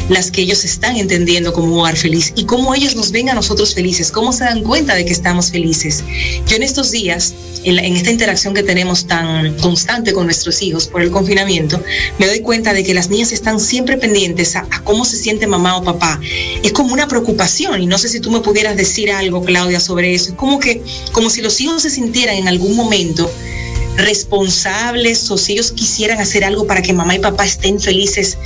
[0.07, 3.75] las que ellos están entendiendo como hogar feliz y cómo ellos nos ven a nosotros
[3.75, 6.05] felices, cómo se dan cuenta de que estamos felices.
[6.47, 7.33] Yo en estos días,
[7.65, 11.83] en, esta interacción que tenemos tan constante con nuestros hijos por el confinamiento,
[12.17, 15.75] me doy cuenta de que las niñas están siempre pendientes a cómo se siente mamá
[15.75, 16.17] o papá.
[16.63, 20.13] Es como una preocupación y no sé si tú me pudieras decir algo, Claudia, sobre
[20.13, 20.29] eso.
[20.29, 20.81] Es como que,
[21.11, 23.29] como si los hijos se sintieran en algún momento
[23.97, 28.37] responsables o si ellos quisieran hacer algo para que mamá y papá estén felices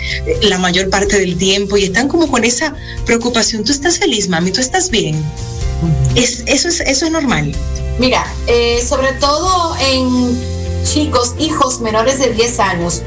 [0.41, 2.74] la mayor parte del tiempo y están como con esa
[3.06, 3.64] preocupación.
[3.64, 4.52] ¿Tú estás feliz, mami?
[4.52, 5.24] ¿Tú estás bien?
[6.16, 7.54] Es, eso, es, eso es normal.
[7.99, 10.39] Mira, eh, sobre todo en
[10.84, 13.02] chicos, hijos menores de 10 años,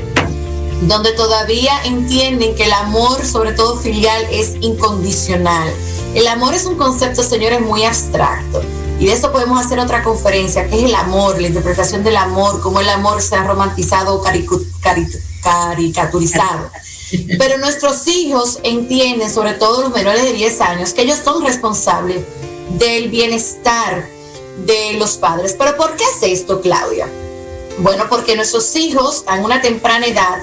[0.83, 5.69] donde todavía entienden que el amor, sobre todo filial, es incondicional.
[6.15, 8.63] El amor es un concepto, señores, muy abstracto.
[8.99, 12.61] Y de eso podemos hacer otra conferencia, que es el amor, la interpretación del amor,
[12.61, 14.23] cómo el amor se ha romantizado o
[15.43, 16.71] caricaturizado.
[17.39, 22.23] Pero nuestros hijos entienden, sobre todo los menores de 10 años, que ellos son responsables
[22.79, 24.09] del bienestar
[24.65, 25.55] de los padres.
[25.59, 27.09] ¿Pero por qué hace esto, Claudia?
[27.79, 30.39] Bueno, porque nuestros hijos a una temprana edad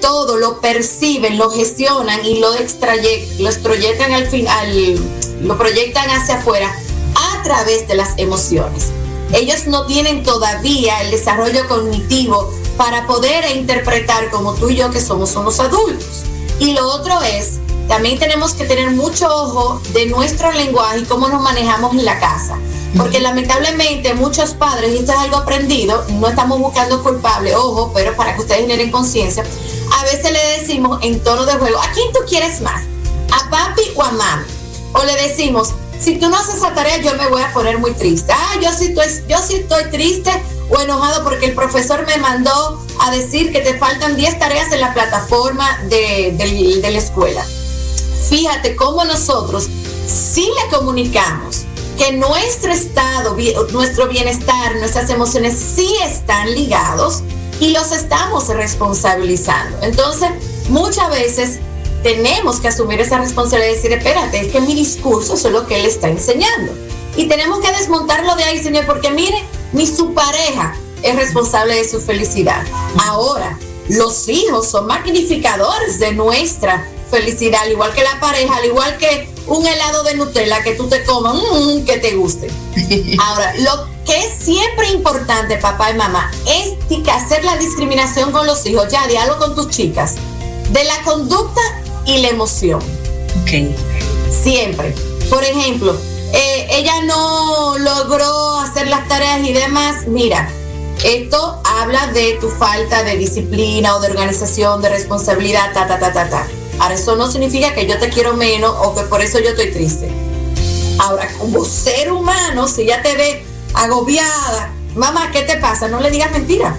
[0.00, 5.00] todo lo perciben, lo gestionan y lo, extraye, lo proyectan al final,
[5.42, 6.70] lo proyectan hacia afuera
[7.14, 8.90] a través de las emociones.
[9.32, 15.00] Ellos no tienen todavía el desarrollo cognitivo para poder interpretar como tú y yo que
[15.00, 16.24] somos unos adultos.
[16.58, 17.58] Y lo otro es,
[17.88, 22.18] también tenemos que tener mucho ojo de nuestro lenguaje y cómo nos manejamos en la
[22.20, 22.58] casa.
[22.96, 28.14] Porque lamentablemente muchos padres, y esto es algo aprendido, no estamos buscando culpable, ojo, pero
[28.14, 29.44] para que ustedes generen conciencia,
[29.92, 32.84] a veces le decimos en tono de juego, ¿a quién tú quieres más?
[33.32, 34.44] ¿A papi o a mami?
[34.92, 37.92] O le decimos, si tú no haces esa tarea, yo me voy a poner muy
[37.92, 38.32] triste.
[38.32, 40.30] Ah, yo sí, estoy, yo sí estoy triste
[40.70, 44.80] o enojado porque el profesor me mandó a decir que te faltan 10 tareas en
[44.80, 47.44] la plataforma de, de, de la escuela.
[48.28, 49.68] fíjate cómo nosotros
[50.06, 51.64] si le comunicamos
[51.98, 53.36] que nuestro estado,
[53.72, 57.22] nuestro bienestar, nuestras emociones sí están ligados
[57.60, 59.78] y los estamos responsabilizando.
[59.82, 60.30] Entonces,
[60.68, 61.60] muchas veces
[62.04, 65.80] tenemos que asumir esa responsabilidad y decir, espérate, es que mi discurso es lo que
[65.80, 66.72] él está enseñando.
[67.16, 69.42] Y tenemos que desmontarlo de ahí, señor, porque mire,
[69.72, 72.62] ni su pareja es responsable de su felicidad.
[72.98, 78.98] Ahora, los hijos son magnificadores de nuestra felicidad, al igual que la pareja, al igual
[78.98, 82.50] que un helado de Nutella que tú te comas, mm, que te guste.
[83.18, 86.74] Ahora, lo que es siempre importante, papá y mamá, es
[87.10, 90.16] hacer la discriminación con los hijos, ya diálogo con tus chicas,
[90.70, 91.60] de la conducta
[92.06, 92.80] y la emoción.
[93.42, 93.74] Ok.
[94.30, 94.94] Siempre.
[95.30, 95.96] Por ejemplo,
[96.32, 100.48] eh, ella no logró hacer las tareas y demás, mira,
[101.04, 106.12] esto habla de tu falta de disciplina o de organización, de responsabilidad, ta, ta, ta,
[106.12, 106.46] ta, ta.
[106.78, 109.70] Ahora, eso no significa que yo te quiero menos o que por eso yo estoy
[109.70, 110.10] triste.
[110.98, 113.44] Ahora, como ser humano, si ya te ve
[113.74, 115.88] agobiada, mamá, ¿qué te pasa?
[115.88, 116.76] No le digas mentira.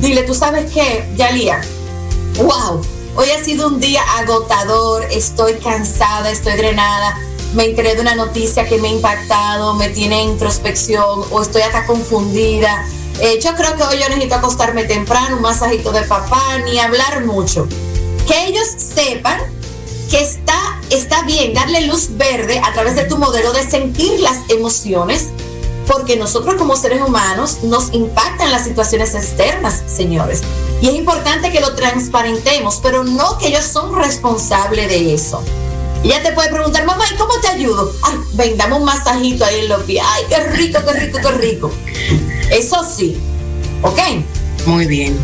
[0.00, 1.60] Dile, tú sabes qué, Yalía,
[2.36, 2.80] wow,
[3.16, 7.18] hoy ha sido un día agotador, estoy cansada, estoy drenada,
[7.54, 11.86] me enteré de una noticia que me ha impactado, me tiene introspección o estoy hasta
[11.86, 12.86] confundida.
[13.20, 17.24] Eh, yo creo que hoy yo necesito acostarme temprano, un masajito de papá, ni hablar
[17.24, 17.68] mucho
[18.30, 19.40] que ellos sepan
[20.08, 24.38] que está, está bien darle luz verde a través de tu modelo de sentir las
[24.48, 25.28] emociones,
[25.90, 30.40] porque nosotros como seres humanos nos impactan las situaciones externas, señores.
[30.80, 35.42] Y es importante que lo transparentemos, pero no que ellos son responsables de eso.
[36.04, 37.92] Ya te puede preguntar, mamá, ¿y cómo te ayudo?
[38.02, 40.02] Ay, ven, dame un masajito ahí en los pies.
[40.06, 41.70] Ay, qué rico, qué rico, qué rico.
[42.50, 43.20] Eso sí,
[43.82, 43.98] ¿ok?
[44.66, 45.16] Muy bien.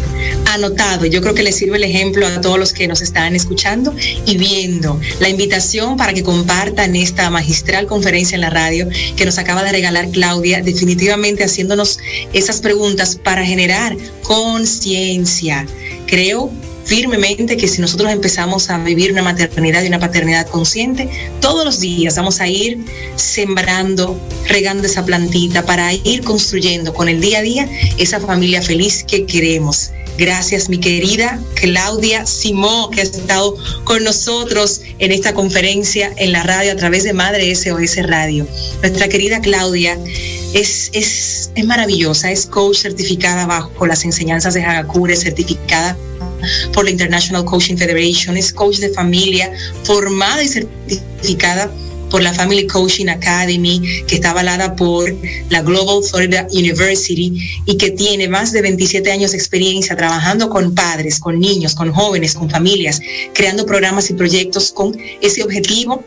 [0.46, 3.94] Anotado, yo creo que le sirve el ejemplo a todos los que nos están escuchando
[4.24, 4.98] y viendo.
[5.20, 9.72] La invitación para que compartan esta magistral conferencia en la radio que nos acaba de
[9.72, 11.98] regalar Claudia, definitivamente haciéndonos
[12.32, 15.66] esas preguntas para generar conciencia.
[16.06, 16.50] Creo
[16.86, 21.10] firmemente que si nosotros empezamos a vivir una maternidad y una paternidad consciente,
[21.40, 22.78] todos los días vamos a ir
[23.16, 24.18] sembrando,
[24.48, 27.68] regando esa plantita para ir construyendo con el día a día
[27.98, 29.90] esa familia feliz que queremos.
[30.16, 36.42] Gracias, mi querida Claudia Simó, que ha estado con nosotros en esta conferencia en la
[36.42, 38.46] radio a través de Madre SOS Radio.
[38.80, 39.98] Nuestra querida Claudia
[40.54, 45.98] es, es, es maravillosa, es coach certificada bajo las enseñanzas de Hagakure, certificada
[46.72, 49.52] por la International Coaching Federation, es coach de familia,
[49.84, 51.70] formada y certificada
[52.10, 55.14] por la Family Coaching Academy, que está avalada por
[55.50, 57.32] la Global Florida University
[57.66, 61.92] y que tiene más de 27 años de experiencia trabajando con padres, con niños, con
[61.92, 63.00] jóvenes, con familias,
[63.34, 66.04] creando programas y proyectos con ese objetivo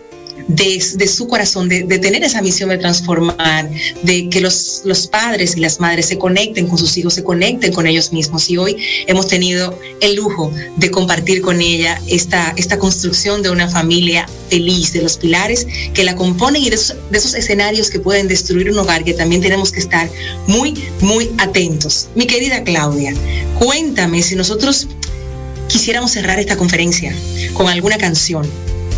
[0.47, 3.69] de, su corazón, de, tener esa misión de transformar,
[4.03, 7.71] de que los, los padres y las madres se conecten con sus hijos, se conecten
[7.71, 8.49] con ellos mismos.
[8.49, 8.77] Y hoy
[9.07, 14.93] hemos tenido el lujo de compartir con ella esta, esta construcción de una familia feliz,
[14.93, 16.79] de los pilares que la componen y de
[17.09, 20.09] de esos escenarios que pueden destruir un hogar, que también tenemos que estar
[20.47, 22.07] muy, muy atentos.
[22.15, 23.13] Mi querida Claudia,
[23.57, 24.87] cuéntame si nosotros
[25.67, 27.13] quisiéramos cerrar esta conferencia
[27.53, 28.49] con alguna canción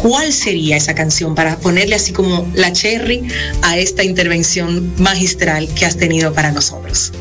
[0.02, 3.28] ¿cuál sería esa canción para ponerle así como la cherry
[3.62, 7.12] a esta intervención magistral que has tenido para nosotros?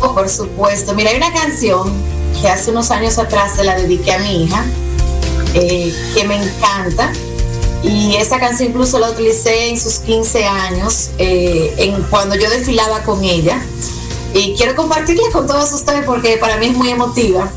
[0.00, 0.94] Oh, por supuesto.
[0.94, 1.92] Mira, hay una canción
[2.40, 4.64] que hace unos años atrás se la dediqué a mi hija,
[5.54, 7.12] eh, que me encanta.
[7.82, 13.02] Y esa canción incluso la utilicé en sus 15 años, eh, en, cuando yo desfilaba
[13.02, 13.60] con ella.
[14.32, 17.50] Y quiero compartirla con todos ustedes porque para mí es muy emotiva.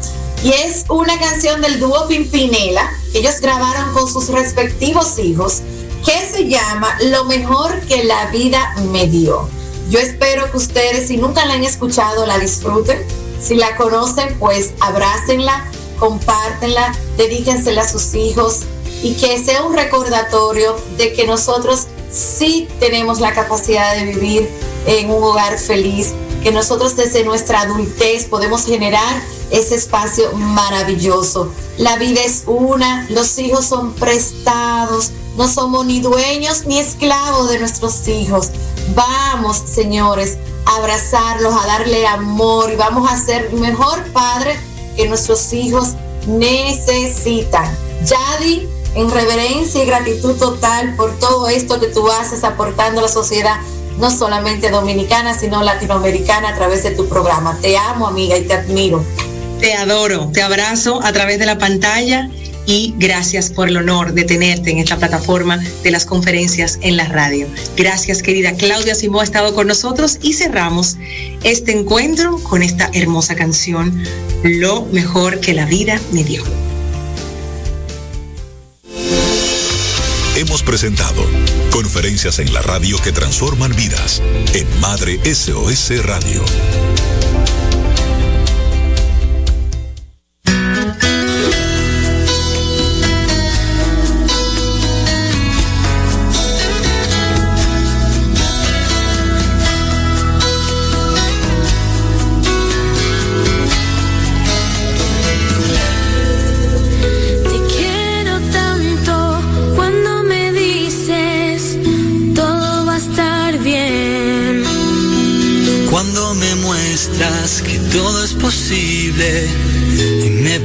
[0.43, 5.61] Y es una canción del dúo Pimpinela, que ellos grabaron con sus respectivos hijos,
[6.05, 9.49] que se llama Lo mejor que la vida me dio.
[9.89, 12.99] Yo espero que ustedes, si nunca la han escuchado, la disfruten.
[13.41, 15.65] Si la conocen, pues abrácenla,
[15.99, 18.61] compártenla, dedíquensela a sus hijos
[19.01, 24.49] y que sea un recordatorio de que nosotros sí tenemos la capacidad de vivir
[24.85, 26.13] en un hogar feliz,
[26.43, 29.21] que nosotros desde nuestra adultez podemos generar
[29.51, 31.51] ese espacio maravilloso.
[31.77, 37.59] La vida es una, los hijos son prestados, no somos ni dueños ni esclavos de
[37.59, 38.49] nuestros hijos.
[38.95, 44.59] Vamos, señores, a abrazarlos, a darle amor y vamos a ser mejor padre
[44.95, 45.89] que nuestros hijos
[46.27, 47.71] necesitan.
[48.05, 53.09] Yadi, en reverencia y gratitud total por todo esto que tú haces aportando a la
[53.09, 53.57] sociedad
[53.99, 57.57] no solamente dominicana, sino latinoamericana a través de tu programa.
[57.61, 59.03] Te amo, amiga, y te admiro.
[59.59, 62.29] Te adoro, te abrazo a través de la pantalla
[62.67, 67.05] y gracias por el honor de tenerte en esta plataforma de las conferencias en la
[67.05, 67.47] radio.
[67.75, 70.97] Gracias querida Claudia Simó ha estado con nosotros y cerramos
[71.43, 74.03] este encuentro con esta hermosa canción,
[74.43, 76.43] Lo mejor que la vida me dio.
[80.35, 81.25] Hemos presentado
[81.71, 84.21] conferencias en la radio que transforman vidas
[84.53, 86.43] en Madre SOS Radio.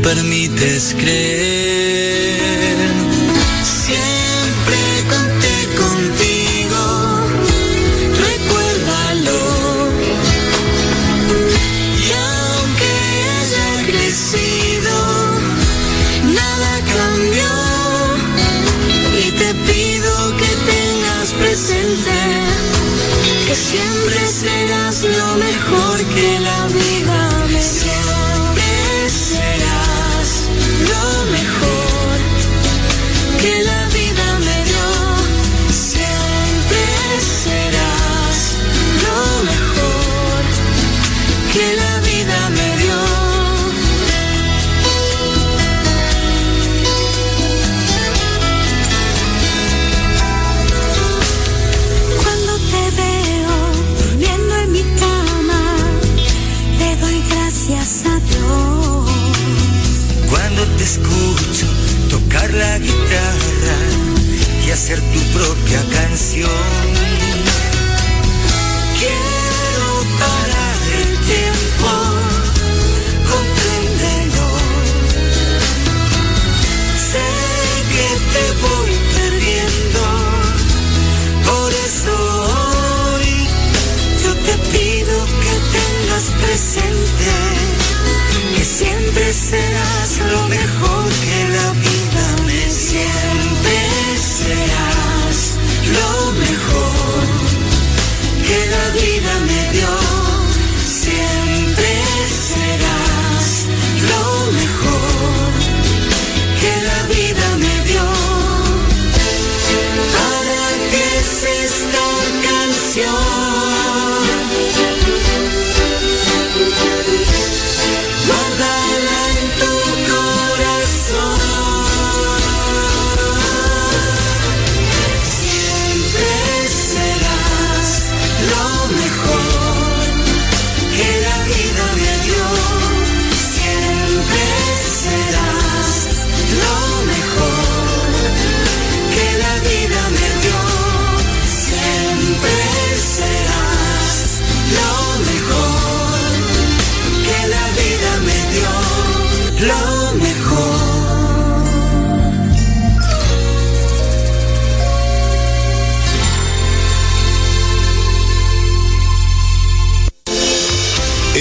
[0.02, 1.61] Permites creer.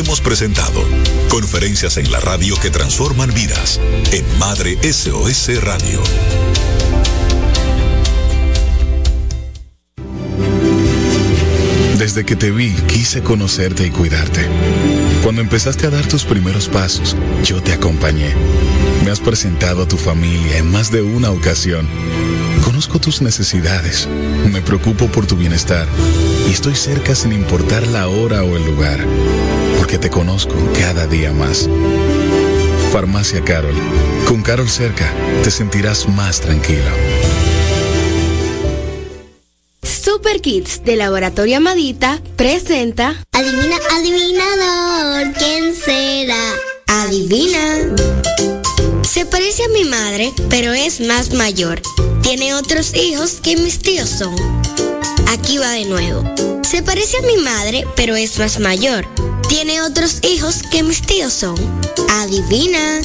[0.09, 0.83] Presentado
[1.29, 3.79] conferencias en la radio que transforman vidas
[4.11, 6.01] en Madre SOS Radio.
[11.97, 14.47] Desde que te vi, quise conocerte y cuidarte.
[15.23, 18.33] Cuando empezaste a dar tus primeros pasos, yo te acompañé.
[19.05, 21.87] Me has presentado a tu familia en más de una ocasión.
[22.65, 24.07] Conozco tus necesidades,
[24.51, 25.87] me preocupo por tu bienestar
[26.49, 29.05] y estoy cerca sin importar la hora o el lugar
[29.91, 31.67] porque te conozco cada día más.
[32.93, 33.75] Farmacia Carol.
[34.25, 35.11] Con Carol cerca,
[35.43, 36.89] te sentirás más tranquilo.
[39.83, 46.41] Super Kids de Laboratorio Amadita presenta Adivina, adivinador, ¿quién será?
[46.87, 47.93] Adivina.
[49.01, 51.81] Se parece a mi madre, pero es más mayor.
[52.21, 54.35] Tiene otros hijos que mis tíos son.
[55.31, 56.23] Aquí va de nuevo.
[56.61, 59.05] Se parece a mi madre, pero es más mayor.
[59.47, 61.55] Tiene otros hijos que mis tíos son.
[62.09, 63.01] Adivina.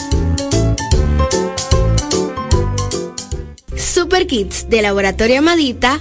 [3.77, 6.01] Super Kids de Laboratorio Amadita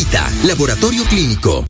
[0.43, 1.63] Laboratorio clínico.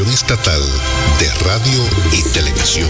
[0.00, 0.62] Estatal
[1.20, 2.88] de Radio y Televisión.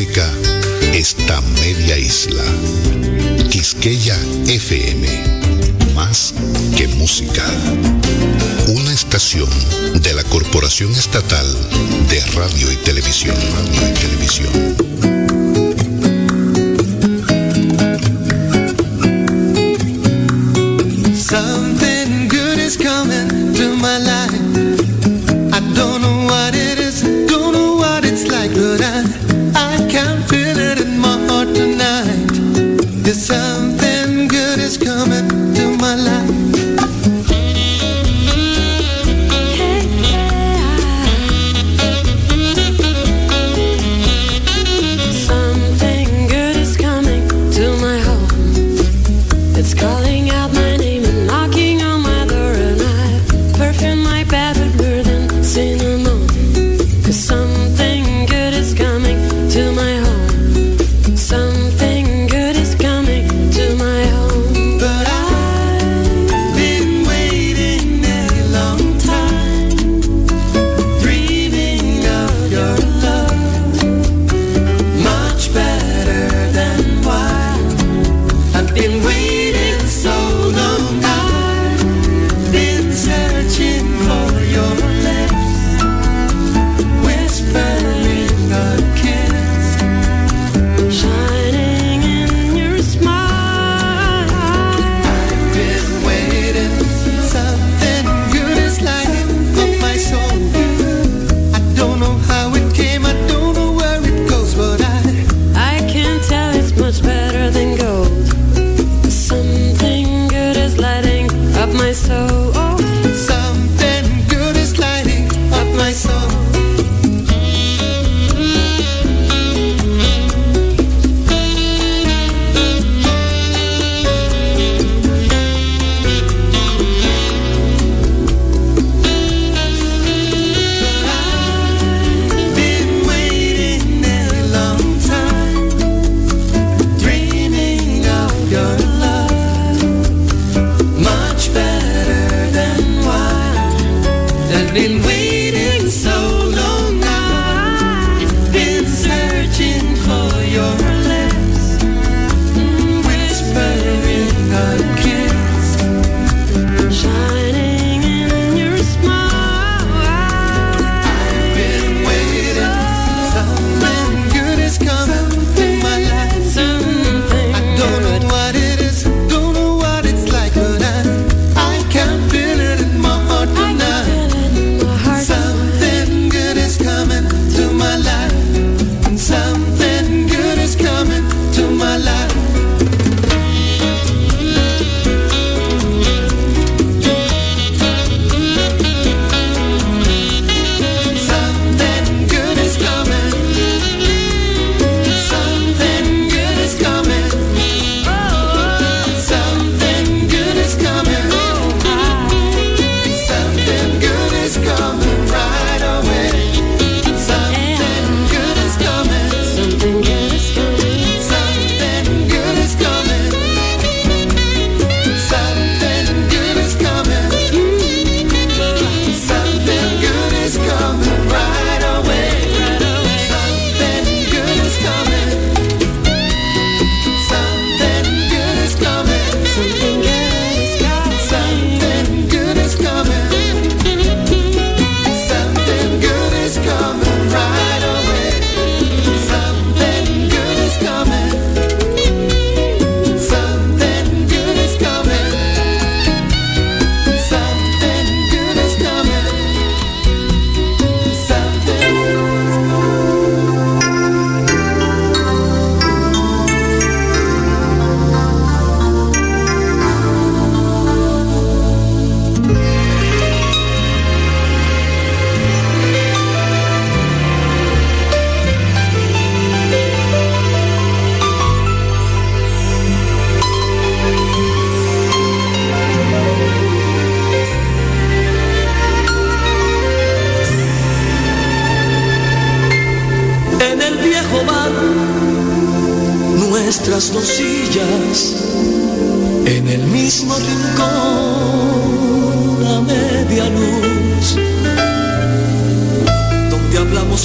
[0.00, 0.32] música
[0.94, 2.42] está media isla.
[3.50, 5.06] Quisqueya FM,
[5.94, 6.32] más
[6.74, 7.44] que música.
[8.68, 9.50] Una estación
[10.00, 11.46] de la Corporación Estatal
[12.08, 13.36] de Radio y Televisión.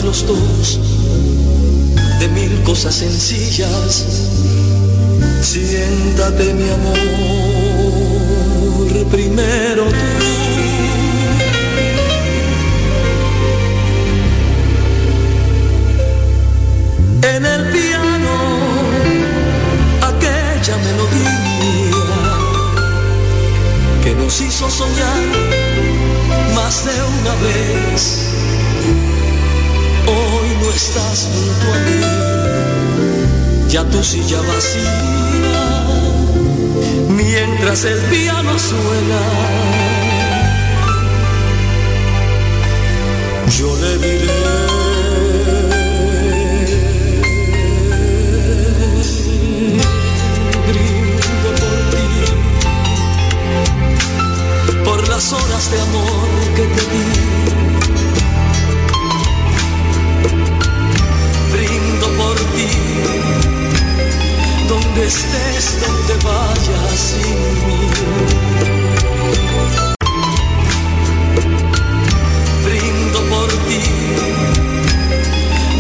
[0.04, 0.80] Los dos
[2.20, 4.06] de mil cosas sencillas.
[5.42, 6.96] Siéntate, mi amor,
[9.12, 10.46] primero tú.
[17.36, 18.34] en el piano
[20.02, 22.36] aquella melodía
[24.04, 25.24] que nos hizo soñar
[26.56, 28.35] más de una vez.
[30.08, 32.02] Hoy no estás junto a mí,
[33.70, 35.88] ya tu silla vacía,
[37.10, 39.22] mientras el piano suena.
[43.58, 44.76] Yo le diré.
[51.56, 52.08] por ti,
[54.84, 57.15] por las horas de amor que te di.
[64.96, 67.80] Donde estés, donde vayas sin mí.
[72.64, 73.84] Brindo por ti,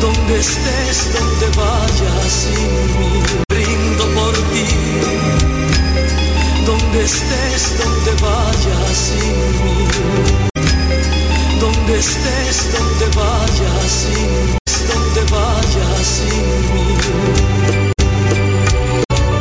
[0.01, 3.09] donde estés, donde vayas sin mí.
[3.47, 4.67] Brindo por ti,
[6.65, 9.77] donde estés, donde vayas sin mí.
[11.61, 13.34] Donde estés, donde vayas.